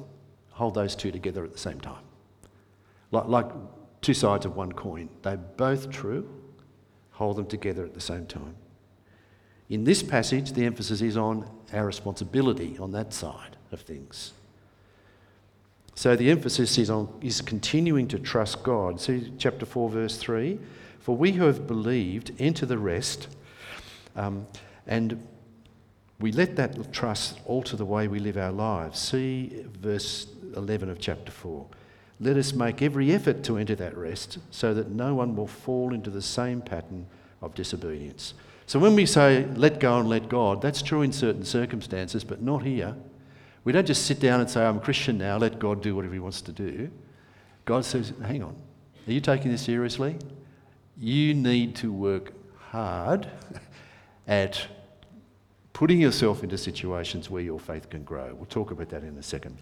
hold 0.59 0.73
those 0.73 0.93
two 0.93 1.09
together 1.09 1.45
at 1.45 1.53
the 1.53 1.57
same 1.57 1.79
time. 1.79 2.03
Like, 3.11 3.27
like 3.27 3.49
two 4.01 4.13
sides 4.13 4.45
of 4.45 4.57
one 4.57 4.73
coin. 4.73 5.07
They're 5.21 5.37
both 5.37 5.89
true, 5.89 6.29
hold 7.11 7.37
them 7.37 7.45
together 7.45 7.85
at 7.85 7.93
the 7.93 8.01
same 8.01 8.25
time. 8.25 8.55
In 9.69 9.85
this 9.85 10.03
passage, 10.03 10.51
the 10.51 10.65
emphasis 10.65 11.01
is 11.01 11.15
on 11.15 11.49
our 11.71 11.85
responsibility 11.85 12.77
on 12.77 12.91
that 12.91 13.13
side 13.13 13.55
of 13.71 13.79
things. 13.79 14.33
So 15.95 16.17
the 16.17 16.29
emphasis 16.29 16.77
is 16.77 16.89
on 16.89 17.07
is 17.21 17.39
continuing 17.39 18.09
to 18.09 18.19
trust 18.19 18.61
God. 18.61 18.99
See 18.99 19.31
chapter 19.37 19.65
4, 19.65 19.89
verse 19.89 20.17
3. 20.17 20.59
For 20.99 21.15
we 21.15 21.31
who 21.31 21.45
have 21.45 21.67
believed 21.67 22.33
enter 22.37 22.65
the 22.65 22.77
rest, 22.77 23.29
um, 24.17 24.45
and 24.85 25.25
we 26.19 26.31
let 26.31 26.55
that 26.57 26.91
trust 26.91 27.39
alter 27.45 27.77
the 27.77 27.85
way 27.85 28.07
we 28.07 28.19
live 28.19 28.37
our 28.37 28.51
lives. 28.51 28.99
See 28.99 29.65
verse 29.79 30.27
11 30.55 30.89
of 30.89 30.99
chapter 30.99 31.31
4. 31.31 31.65
Let 32.19 32.35
us 32.35 32.51
make 32.51 32.81
every 32.81 33.13
effort 33.13 33.43
to 33.43 33.57
enter 33.57 33.75
that 33.75 33.95
rest 33.95 34.39
so 34.51 34.73
that 34.73 34.89
no 34.89 35.15
one 35.15 35.35
will 35.35 35.47
fall 35.47 35.93
into 35.93 36.09
the 36.09 36.21
same 36.21 36.61
pattern 36.61 37.07
of 37.41 37.55
disobedience. 37.55 38.33
So 38.65 38.77
when 38.77 38.95
we 38.95 39.05
say 39.05 39.45
let 39.55 39.79
go 39.79 39.97
and 39.99 40.09
let 40.09 40.27
God, 40.27 40.61
that's 40.61 40.81
true 40.81 41.01
in 41.01 41.13
certain 41.13 41.45
circumstances, 41.45 42.23
but 42.25 42.41
not 42.41 42.63
here. 42.63 42.95
We 43.63 43.71
don't 43.71 43.87
just 43.87 44.05
sit 44.05 44.19
down 44.19 44.41
and 44.41 44.49
say, 44.49 44.65
I'm 44.65 44.77
a 44.77 44.81
Christian 44.81 45.17
now, 45.17 45.37
let 45.37 45.59
God 45.59 45.81
do 45.81 45.95
whatever 45.95 46.13
He 46.13 46.19
wants 46.19 46.41
to 46.41 46.51
do. 46.51 46.91
God 47.65 47.85
says, 47.85 48.13
hang 48.25 48.43
on, 48.43 48.55
are 49.07 49.11
you 49.11 49.21
taking 49.21 49.51
this 49.51 49.61
seriously? 49.61 50.17
You 50.97 51.33
need 51.33 51.75
to 51.77 51.93
work 51.93 52.33
hard 52.57 53.29
at 54.27 54.67
putting 55.79 56.01
yourself 56.01 56.43
into 56.43 56.57
situations 56.57 57.29
where 57.29 57.41
your 57.41 57.57
faith 57.57 57.89
can 57.89 58.03
grow. 58.03 58.33
We'll 58.35 58.47
talk 58.47 58.71
about 58.71 58.89
that 58.89 59.01
in 59.01 59.17
a 59.17 59.23
second. 59.23 59.57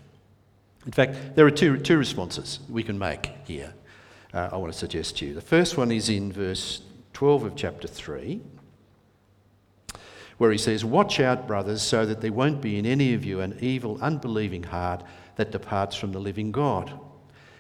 In 0.88 0.92
fact, 0.92 1.36
there 1.36 1.46
are 1.46 1.52
two, 1.52 1.78
two 1.78 1.96
responses 1.96 2.60
we 2.68 2.82
can 2.82 2.98
make 2.98 3.30
here. 3.46 3.72
Uh, 4.34 4.50
I 4.52 4.58
want 4.58 4.74
to 4.74 4.80
suggest 4.80 5.20
to 5.20 5.28
you. 5.28 5.36
The 5.36 5.42
first 5.42 5.78
one 5.78 5.92
is 5.92 6.10
in 6.10 6.32
verse 6.32 6.82
12 7.14 7.44
of 7.44 7.56
chapter 7.56 7.88
3 7.88 8.42
where 10.40 10.52
he 10.52 10.58
says, 10.58 10.84
Watch 10.84 11.20
out, 11.20 11.46
brothers, 11.46 11.84
so 11.84 12.04
that 12.08 12.22
there 12.22 12.34
won't 12.34 12.62
be 12.62 12.80
in 12.80 12.88
any 12.88 13.14
of 13.14 13.24
you 13.24 13.42
an 13.42 13.56
evil, 13.62 14.00
unbelieving 14.02 14.64
heart 14.64 15.04
that 15.36 15.52
departs 15.52 15.96
from 15.96 16.14
the 16.14 16.20
living 16.20 16.52
God. 16.52 16.90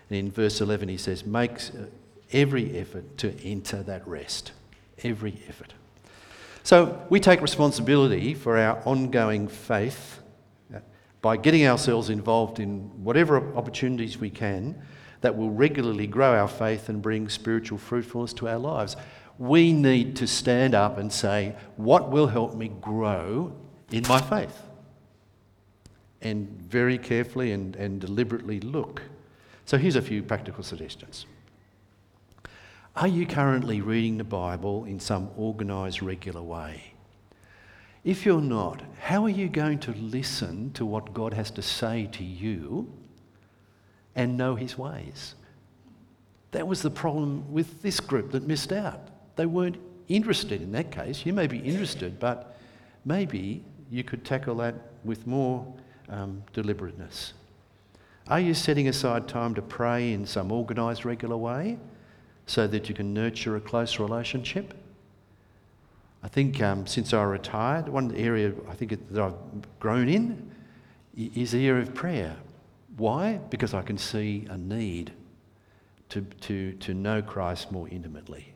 And 0.09 0.17
in 0.17 0.31
verse 0.31 0.61
11, 0.61 0.89
he 0.89 0.97
says, 0.97 1.27
Make 1.27 1.51
uh, 1.51 1.83
every 2.31 2.75
effort 2.79 3.19
to 3.19 3.39
enter 3.43 3.83
that 3.83 4.07
rest. 4.07 4.51
Every 5.03 5.43
effort. 5.47 5.75
So 6.67 7.01
we 7.09 7.21
take 7.21 7.41
responsibility 7.41 8.33
for 8.33 8.57
our 8.57 8.81
ongoing 8.83 9.47
faith 9.47 10.19
uh, 10.75 10.79
by 11.21 11.37
getting 11.37 11.65
ourselves 11.65 12.09
involved 12.09 12.59
in 12.59 12.79
whatever 13.01 13.55
opportunities 13.55 14.17
we 14.17 14.29
can 14.29 14.75
that 15.21 15.37
will 15.37 15.49
regularly 15.49 16.07
grow 16.07 16.35
our 16.35 16.49
faith 16.49 16.89
and 16.89 17.01
bring 17.01 17.29
spiritual 17.29 17.77
fruitfulness 17.77 18.33
to 18.33 18.49
our 18.49 18.57
lives 18.57 18.97
we 19.37 19.71
need 19.71 20.17
to 20.17 20.27
stand 20.27 20.75
up 20.75 20.97
and 20.97 21.13
say, 21.13 21.55
What 21.77 22.09
will 22.09 22.27
help 22.27 22.53
me 22.53 22.67
grow 22.81 23.53
in 23.89 24.03
my 24.09 24.19
faith? 24.19 24.61
And 26.21 26.49
very 26.49 26.97
carefully 26.97 27.53
and, 27.53 27.77
and 27.77 28.01
deliberately 28.01 28.59
look. 28.59 29.03
So 29.63 29.77
here's 29.77 29.95
a 29.95 30.01
few 30.01 30.21
practical 30.21 30.63
suggestions. 30.63 31.27
Are 32.97 33.07
you 33.07 33.27
currently 33.27 33.79
reading 33.79 34.17
the 34.17 34.23
Bible 34.23 34.85
in 34.85 34.99
some 34.99 35.29
organised, 35.37 36.01
regular 36.01 36.41
way? 36.41 36.95
If 38.03 38.25
you're 38.25 38.41
not, 38.41 38.81
how 38.99 39.23
are 39.23 39.29
you 39.29 39.49
going 39.49 39.77
to 39.81 39.91
listen 39.91 40.71
to 40.71 40.83
what 40.83 41.13
God 41.13 41.31
has 41.35 41.51
to 41.51 41.61
say 41.61 42.09
to 42.13 42.23
you 42.23 42.91
and 44.15 44.35
know 44.35 44.55
His 44.55 44.79
ways? 44.79 45.35
That 46.49 46.67
was 46.67 46.81
the 46.81 46.89
problem 46.89 47.53
with 47.53 47.83
this 47.83 47.99
group 47.99 48.31
that 48.31 48.47
missed 48.47 48.73
out. 48.73 49.09
They 49.35 49.45
weren't 49.45 49.77
interested 50.07 50.63
in 50.63 50.71
that 50.71 50.89
case. 50.89 51.23
You 51.23 51.33
may 51.33 51.45
be 51.45 51.59
interested, 51.59 52.19
but 52.19 52.57
maybe 53.05 53.63
you 53.91 54.03
could 54.03 54.25
tackle 54.25 54.55
that 54.55 54.73
with 55.03 55.27
more 55.27 55.71
um, 56.09 56.41
deliberateness. 56.51 57.33
Are 58.27 58.39
you 58.39 58.55
setting 58.55 58.87
aside 58.87 59.27
time 59.27 59.53
to 59.53 59.61
pray 59.61 60.13
in 60.13 60.25
some 60.25 60.51
organised, 60.51 61.05
regular 61.05 61.37
way 61.37 61.77
so 62.47 62.65
that 62.65 62.89
you 62.89 62.95
can 62.95 63.13
nurture 63.13 63.55
a 63.55 63.61
close 63.61 63.99
relationship? 63.99 64.73
I 66.23 66.27
think 66.27 66.61
um, 66.61 66.87
since 66.87 67.13
I 67.13 67.21
retired, 67.23 67.87
one 67.87 68.15
area 68.15 68.51
I 68.67 68.73
think 68.73 69.11
that 69.11 69.21
I've 69.21 69.79
grown 69.79 70.09
in 70.09 70.51
is 71.15 71.51
the 71.51 71.67
area 71.67 71.83
of 71.83 71.93
prayer. 71.93 72.35
Why? 72.97 73.39
Because 73.49 73.73
I 73.73 73.83
can 73.83 73.97
see 73.97 74.47
a 74.49 74.57
need 74.57 75.11
to, 76.09 76.21
to, 76.21 76.73
to 76.73 76.93
know 76.93 77.21
Christ 77.21 77.71
more 77.71 77.87
intimately. 77.89 78.53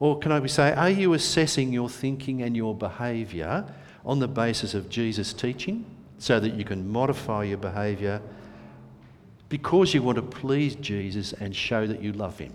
Or 0.00 0.18
can 0.18 0.30
I 0.30 0.44
say, 0.46 0.72
are 0.72 0.90
you 0.90 1.14
assessing 1.14 1.72
your 1.72 1.88
thinking 1.88 2.42
and 2.42 2.56
your 2.56 2.74
behaviour 2.74 3.64
on 4.04 4.18
the 4.18 4.28
basis 4.28 4.74
of 4.74 4.88
Jesus' 4.88 5.32
teaching 5.32 5.84
so 6.18 6.38
that 6.38 6.54
you 6.54 6.64
can 6.64 6.88
modify 6.88 7.44
your 7.44 7.58
behaviour 7.58 8.20
because 9.48 9.94
you 9.94 10.02
want 10.02 10.16
to 10.16 10.22
please 10.22 10.74
Jesus 10.76 11.32
and 11.32 11.54
show 11.54 11.86
that 11.86 12.02
you 12.02 12.12
love 12.12 12.38
him? 12.38 12.54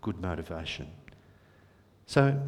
Good 0.00 0.20
motivation. 0.20 0.90
So 2.06 2.40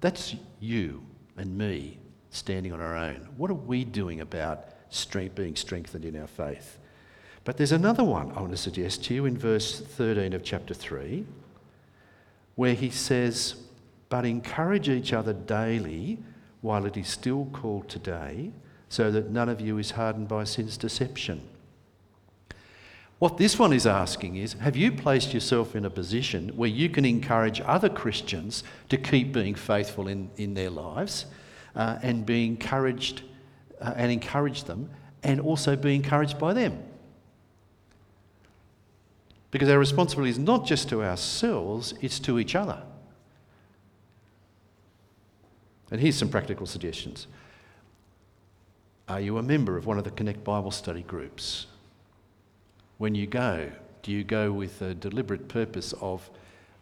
that's 0.00 0.36
you 0.60 1.02
and 1.36 1.56
me 1.56 1.98
standing 2.30 2.72
on 2.72 2.80
our 2.80 2.96
own. 2.96 3.28
What 3.36 3.50
are 3.50 3.54
we 3.54 3.84
doing 3.84 4.20
about 4.20 4.68
strength, 4.90 5.34
being 5.34 5.56
strengthened 5.56 6.04
in 6.04 6.20
our 6.20 6.26
faith? 6.26 6.78
But 7.44 7.56
there's 7.56 7.72
another 7.72 8.04
one 8.04 8.30
I 8.32 8.40
want 8.40 8.52
to 8.52 8.56
suggest 8.56 9.04
to 9.04 9.14
you 9.14 9.24
in 9.26 9.36
verse 9.36 9.80
13 9.80 10.32
of 10.32 10.44
chapter 10.44 10.74
3 10.74 11.24
where 12.54 12.74
he 12.74 12.90
says, 12.90 13.56
But 14.08 14.24
encourage 14.24 14.88
each 14.88 15.12
other 15.12 15.32
daily 15.32 16.18
while 16.60 16.86
it 16.86 16.96
is 16.96 17.08
still 17.08 17.46
called 17.52 17.88
today, 17.88 18.52
so 18.88 19.10
that 19.10 19.30
none 19.30 19.48
of 19.48 19.60
you 19.60 19.78
is 19.78 19.92
hardened 19.92 20.28
by 20.28 20.44
sin's 20.44 20.76
deception. 20.76 21.40
What 23.22 23.36
this 23.36 23.56
one 23.56 23.72
is 23.72 23.86
asking 23.86 24.34
is 24.34 24.54
Have 24.54 24.74
you 24.74 24.90
placed 24.90 25.32
yourself 25.32 25.76
in 25.76 25.84
a 25.84 25.90
position 25.90 26.48
where 26.56 26.68
you 26.68 26.88
can 26.88 27.04
encourage 27.04 27.60
other 27.60 27.88
Christians 27.88 28.64
to 28.88 28.96
keep 28.96 29.32
being 29.32 29.54
faithful 29.54 30.08
in, 30.08 30.28
in 30.38 30.54
their 30.54 30.70
lives 30.70 31.26
uh, 31.76 32.00
and 32.02 32.26
be 32.26 32.44
encouraged 32.44 33.22
uh, 33.80 33.94
and 33.94 34.10
encourage 34.10 34.64
them 34.64 34.90
and 35.22 35.40
also 35.40 35.76
be 35.76 35.94
encouraged 35.94 36.36
by 36.36 36.52
them? 36.52 36.82
Because 39.52 39.68
our 39.68 39.78
responsibility 39.78 40.30
is 40.30 40.40
not 40.40 40.66
just 40.66 40.88
to 40.88 41.04
ourselves, 41.04 41.94
it's 42.00 42.18
to 42.18 42.40
each 42.40 42.56
other. 42.56 42.82
And 45.92 46.00
here's 46.00 46.16
some 46.16 46.28
practical 46.28 46.66
suggestions. 46.66 47.28
Are 49.06 49.20
you 49.20 49.38
a 49.38 49.44
member 49.44 49.76
of 49.76 49.86
one 49.86 49.96
of 49.96 50.02
the 50.02 50.10
Connect 50.10 50.42
Bible 50.42 50.72
study 50.72 51.02
groups? 51.02 51.66
When 53.02 53.16
you 53.16 53.26
go, 53.26 53.68
do 54.04 54.12
you 54.12 54.22
go 54.22 54.52
with 54.52 54.80
a 54.80 54.94
deliberate 54.94 55.48
purpose 55.48 55.92
of 56.00 56.30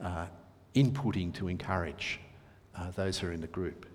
uh, 0.03 0.27
inputting 0.75 1.33
to 1.37 1.49
encourage 1.49 2.21
uh, 2.77 2.91
those 2.91 3.19
who 3.19 3.29
are 3.29 3.33
in 3.33 3.41
the 3.41 3.47
group? 3.47 3.87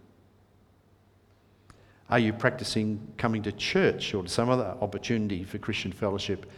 Are 2.09 2.17
you 2.17 2.33
practicing 2.33 3.13
coming 3.19 3.43
to 3.43 3.51
church 3.51 4.15
or 4.15 4.23
to 4.23 4.27
some 4.27 4.49
other 4.49 4.75
opportunity 4.81 5.43
for 5.43 5.59
Christian 5.59 5.91
fellowship 5.91 6.51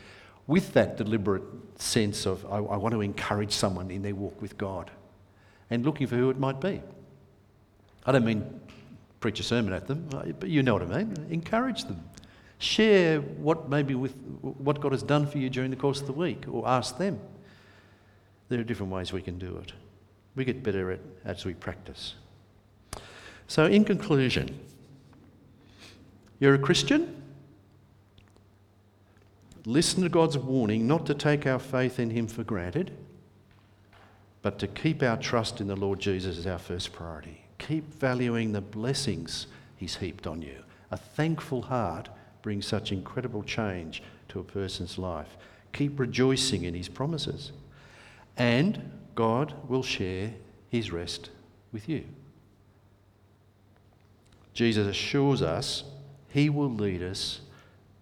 with 0.47 0.71
that 0.71 0.95
deliberate 0.95 1.43
sense 1.75 2.25
of, 2.25 2.45
I, 2.45 2.59
I 2.59 2.77
want 2.77 2.93
to 2.93 3.01
encourage 3.01 3.51
someone 3.51 3.91
in 3.91 4.03
their 4.03 4.15
walk 4.15 4.41
with 4.41 4.57
God 4.57 4.89
and 5.69 5.85
looking 5.85 6.07
for 6.07 6.15
who 6.15 6.29
it 6.29 6.39
might 6.39 6.61
be? 6.61 6.81
I 8.05 8.13
don't 8.13 8.23
mean 8.23 8.61
preach 9.19 9.41
a 9.41 9.43
sermon 9.43 9.73
at 9.73 9.85
them, 9.85 10.07
but 10.39 10.47
you 10.47 10.63
know 10.63 10.75
what 10.75 10.83
I 10.83 11.03
mean. 11.03 11.27
Encourage 11.29 11.83
them. 11.83 12.01
Share 12.59 13.21
what 13.21 13.69
maybe 13.69 13.93
with 13.93 14.15
what 14.41 14.81
God 14.81 14.91
has 14.91 15.03
done 15.03 15.27
for 15.27 15.37
you 15.37 15.49
during 15.49 15.69
the 15.69 15.77
course 15.77 16.01
of 16.01 16.07
the 16.07 16.13
week, 16.13 16.45
or 16.49 16.67
ask 16.67 16.97
them. 16.97 17.19
There 18.49 18.59
are 18.59 18.63
different 18.63 18.91
ways 18.91 19.13
we 19.13 19.21
can 19.21 19.37
do 19.37 19.57
it. 19.57 19.73
We 20.35 20.45
get 20.45 20.63
better 20.63 20.91
at 20.91 20.99
as 21.25 21.45
we 21.45 21.53
practice. 21.53 22.15
So, 23.47 23.65
in 23.65 23.85
conclusion, 23.85 24.59
you're 26.39 26.55
a 26.55 26.59
Christian? 26.59 27.23
Listen 29.65 30.03
to 30.03 30.09
God's 30.09 30.37
warning 30.37 30.87
not 30.87 31.05
to 31.07 31.13
take 31.13 31.45
our 31.45 31.59
faith 31.59 31.99
in 31.99 32.09
Him 32.09 32.27
for 32.27 32.43
granted, 32.43 32.91
but 34.41 34.59
to 34.59 34.67
keep 34.67 35.03
our 35.03 35.17
trust 35.17 35.59
in 35.59 35.67
the 35.67 35.75
Lord 35.75 35.99
Jesus 35.99 36.37
as 36.37 36.47
our 36.47 36.59
first 36.59 36.93
priority. 36.93 37.41
Keep 37.57 37.93
valuing 37.93 38.53
the 38.53 38.61
blessings 38.61 39.47
He's 39.75 39.97
heaped 39.97 40.25
on 40.25 40.41
you. 40.41 40.63
A 40.91 40.97
thankful 40.97 41.63
heart 41.63 42.07
brings 42.47 42.65
such 42.65 42.93
incredible 42.93 43.43
change 43.43 44.01
to 44.29 44.39
a 44.39 44.43
person's 44.43 44.97
life. 44.97 45.35
Keep 45.73 45.99
rejoicing 45.99 46.63
in 46.63 46.73
His 46.73 46.87
promises. 46.87 47.51
And 48.37 48.89
God 49.15 49.53
will 49.67 49.83
share 49.83 50.31
His 50.69 50.89
rest 50.89 51.29
with 51.73 51.89
you. 51.89 52.05
Jesus 54.53 54.87
assures 54.87 55.41
us 55.41 55.83
He 56.29 56.49
will 56.49 56.69
lead 56.69 57.03
us 57.03 57.41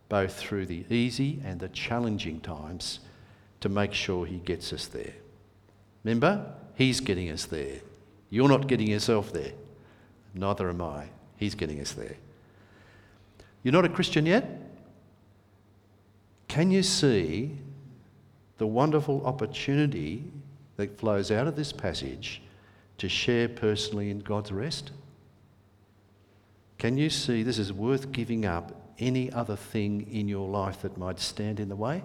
both 0.10 0.36
through 0.36 0.68
the 0.68 0.86
easy 0.92 1.42
and 1.44 1.60
the 1.60 1.70
challenging 1.70 2.40
times 2.40 3.00
to 3.62 3.68
make 3.68 3.94
sure 3.94 4.28
He 4.28 4.38
gets 4.38 4.72
us 4.72 4.86
there. 4.86 5.16
Remember, 6.04 6.54
He's 6.76 7.00
getting 7.00 7.32
us 7.32 7.46
there. 7.46 7.80
You're 8.30 8.48
not 8.48 8.68
getting 8.68 8.92
yourself 8.92 9.34
there. 9.34 9.54
Neither 10.36 10.70
am 10.70 10.84
I. 10.84 11.08
He's 11.36 11.56
getting 11.56 11.82
us 11.82 11.94
there. 11.94 12.18
You're 13.65 13.71
not 13.71 13.84
a 13.84 13.89
Christian 13.89 14.28
yet? 14.28 14.47
Can 16.47 16.69
you 16.69 16.84
see 16.84 17.58
the 18.60 18.67
wonderful 18.67 19.25
opportunity 19.25 20.23
that 20.78 20.99
flows 20.99 21.32
out 21.32 21.47
of 21.47 21.56
this 21.56 21.73
passage 21.73 22.43
to 22.99 23.10
share 23.10 23.49
personally 23.49 24.12
in 24.12 24.19
God's 24.19 24.51
rest? 24.51 24.91
Can 26.78 26.95
you 26.99 27.10
see 27.10 27.41
this 27.41 27.58
is 27.58 27.73
worth 27.73 28.12
giving 28.12 28.45
up 28.45 28.71
any 28.99 29.32
other 29.32 29.56
thing 29.56 30.08
in 30.12 30.28
your 30.28 30.47
life 30.47 30.84
that 30.84 30.95
might 30.99 31.19
stand 31.19 31.60
in 31.60 31.67
the 31.67 31.75
way? 31.75 32.04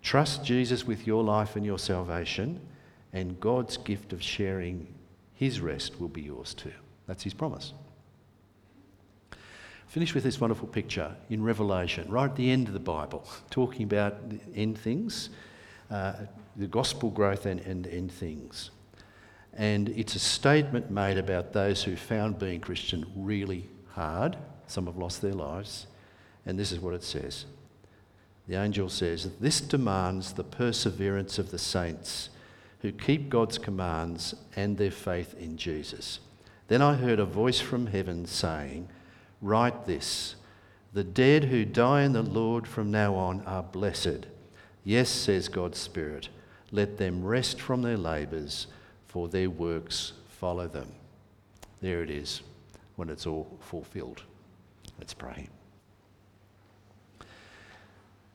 Trust 0.00 0.42
Jesus 0.42 0.86
with 0.86 1.06
your 1.06 1.22
life 1.22 1.54
and 1.54 1.66
your 1.66 1.78
salvation, 1.78 2.60
and 3.12 3.38
God's 3.40 3.76
gift 3.76 4.14
of 4.14 4.22
sharing 4.22 4.86
his 5.34 5.60
rest 5.60 6.00
will 6.00 6.08
be 6.08 6.22
yours 6.22 6.54
too. 6.54 6.72
That's 7.06 7.24
his 7.24 7.34
promise. 7.34 7.74
Finish 9.88 10.14
with 10.14 10.22
this 10.22 10.38
wonderful 10.38 10.68
picture 10.68 11.16
in 11.30 11.42
Revelation, 11.42 12.10
right 12.10 12.28
at 12.28 12.36
the 12.36 12.50
end 12.50 12.68
of 12.68 12.74
the 12.74 12.78
Bible, 12.78 13.26
talking 13.48 13.84
about 13.84 14.28
the 14.28 14.38
end 14.54 14.76
things, 14.76 15.30
uh, 15.90 16.12
the 16.56 16.66
gospel 16.66 17.08
growth 17.08 17.46
and, 17.46 17.60
and 17.60 17.86
end 17.86 18.12
things. 18.12 18.70
And 19.54 19.88
it's 19.88 20.14
a 20.14 20.18
statement 20.18 20.90
made 20.90 21.16
about 21.16 21.54
those 21.54 21.84
who 21.84 21.96
found 21.96 22.38
being 22.38 22.60
Christian 22.60 23.10
really 23.16 23.64
hard. 23.92 24.36
Some 24.66 24.84
have 24.86 24.98
lost 24.98 25.22
their 25.22 25.32
lives. 25.32 25.86
And 26.44 26.58
this 26.58 26.70
is 26.70 26.80
what 26.80 26.92
it 26.92 27.02
says 27.02 27.46
The 28.46 28.56
angel 28.56 28.90
says, 28.90 29.30
This 29.40 29.62
demands 29.62 30.34
the 30.34 30.44
perseverance 30.44 31.38
of 31.38 31.50
the 31.50 31.58
saints 31.58 32.28
who 32.80 32.92
keep 32.92 33.30
God's 33.30 33.56
commands 33.56 34.34
and 34.54 34.76
their 34.76 34.90
faith 34.90 35.34
in 35.38 35.56
Jesus. 35.56 36.20
Then 36.68 36.82
I 36.82 36.94
heard 36.94 37.18
a 37.18 37.24
voice 37.24 37.58
from 37.58 37.86
heaven 37.86 38.26
saying, 38.26 38.90
Write 39.40 39.86
this 39.86 40.36
The 40.92 41.04
dead 41.04 41.44
who 41.44 41.64
die 41.64 42.02
in 42.02 42.12
the 42.12 42.22
Lord 42.22 42.66
from 42.66 42.90
now 42.90 43.14
on 43.14 43.42
are 43.42 43.62
blessed. 43.62 44.26
Yes, 44.84 45.10
says 45.10 45.48
God's 45.48 45.78
Spirit, 45.78 46.28
let 46.70 46.96
them 46.96 47.24
rest 47.24 47.60
from 47.60 47.82
their 47.82 47.96
labours, 47.96 48.66
for 49.06 49.28
their 49.28 49.50
works 49.50 50.12
follow 50.28 50.66
them. 50.66 50.92
There 51.80 52.02
it 52.02 52.10
is, 52.10 52.42
when 52.96 53.10
it's 53.10 53.26
all 53.26 53.58
fulfilled. 53.60 54.22
Let's 54.98 55.14
pray. 55.14 55.48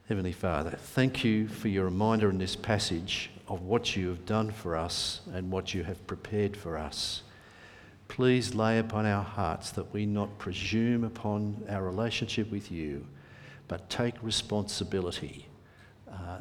Heavenly 0.07 0.31
Father, 0.31 0.71
thank 0.71 1.23
you 1.23 1.47
for 1.47 1.69
your 1.69 1.85
reminder 1.85 2.29
in 2.29 2.37
this 2.37 2.55
passage 2.55 3.31
of 3.47 3.61
what 3.61 3.95
you 3.95 4.09
have 4.09 4.25
done 4.25 4.51
for 4.51 4.75
us 4.75 5.21
and 5.33 5.49
what 5.49 5.73
you 5.73 5.83
have 5.83 6.05
prepared 6.07 6.55
for 6.55 6.77
us. 6.77 7.23
Please 8.13 8.53
lay 8.53 8.77
upon 8.77 9.07
our 9.07 9.23
hearts 9.23 9.71
that 9.71 9.91
we 9.91 10.05
not 10.05 10.37
presume 10.37 11.03
upon 11.03 11.63
our 11.67 11.81
relationship 11.83 12.51
with 12.51 12.71
you, 12.71 13.03
but 13.67 13.89
take 13.89 14.13
responsibility 14.21 15.47
uh, 16.07 16.37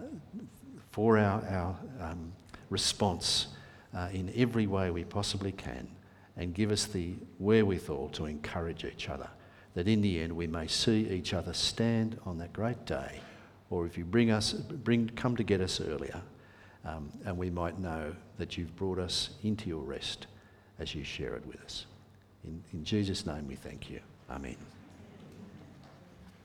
for 0.90 1.16
our, 1.16 1.42
our 1.48 1.76
um, 1.98 2.30
response 2.68 3.46
uh, 3.96 4.10
in 4.12 4.30
every 4.36 4.66
way 4.66 4.90
we 4.90 5.02
possibly 5.02 5.50
can 5.50 5.88
and 6.36 6.52
give 6.52 6.70
us 6.70 6.84
the 6.84 7.14
wherewithal 7.38 8.10
to 8.10 8.26
encourage 8.26 8.84
each 8.84 9.08
other, 9.08 9.30
that 9.72 9.88
in 9.88 10.02
the 10.02 10.20
end 10.20 10.36
we 10.36 10.46
may 10.46 10.66
see 10.66 11.08
each 11.08 11.32
other 11.32 11.54
stand 11.54 12.20
on 12.26 12.36
that 12.36 12.52
great 12.52 12.84
day, 12.84 13.18
or 13.70 13.86
if 13.86 13.96
you 13.96 14.04
bring 14.04 14.30
us, 14.30 14.52
bring, 14.52 15.08
come 15.16 15.34
to 15.36 15.42
get 15.42 15.62
us 15.62 15.80
earlier, 15.80 16.20
um, 16.84 17.10
and 17.24 17.34
we 17.38 17.48
might 17.48 17.78
know 17.78 18.14
that 18.36 18.58
you've 18.58 18.76
brought 18.76 18.98
us 18.98 19.30
into 19.42 19.70
your 19.70 19.80
rest 19.80 20.26
as 20.78 20.94
you 20.94 21.04
share 21.04 21.34
it 21.36 21.46
with 21.46 21.62
us. 21.64 21.86
In, 22.44 22.62
in 22.72 22.84
Jesus' 22.84 23.26
name 23.26 23.46
we 23.48 23.54
thank 23.54 23.90
you. 23.90 24.00
Amen. 24.30 24.56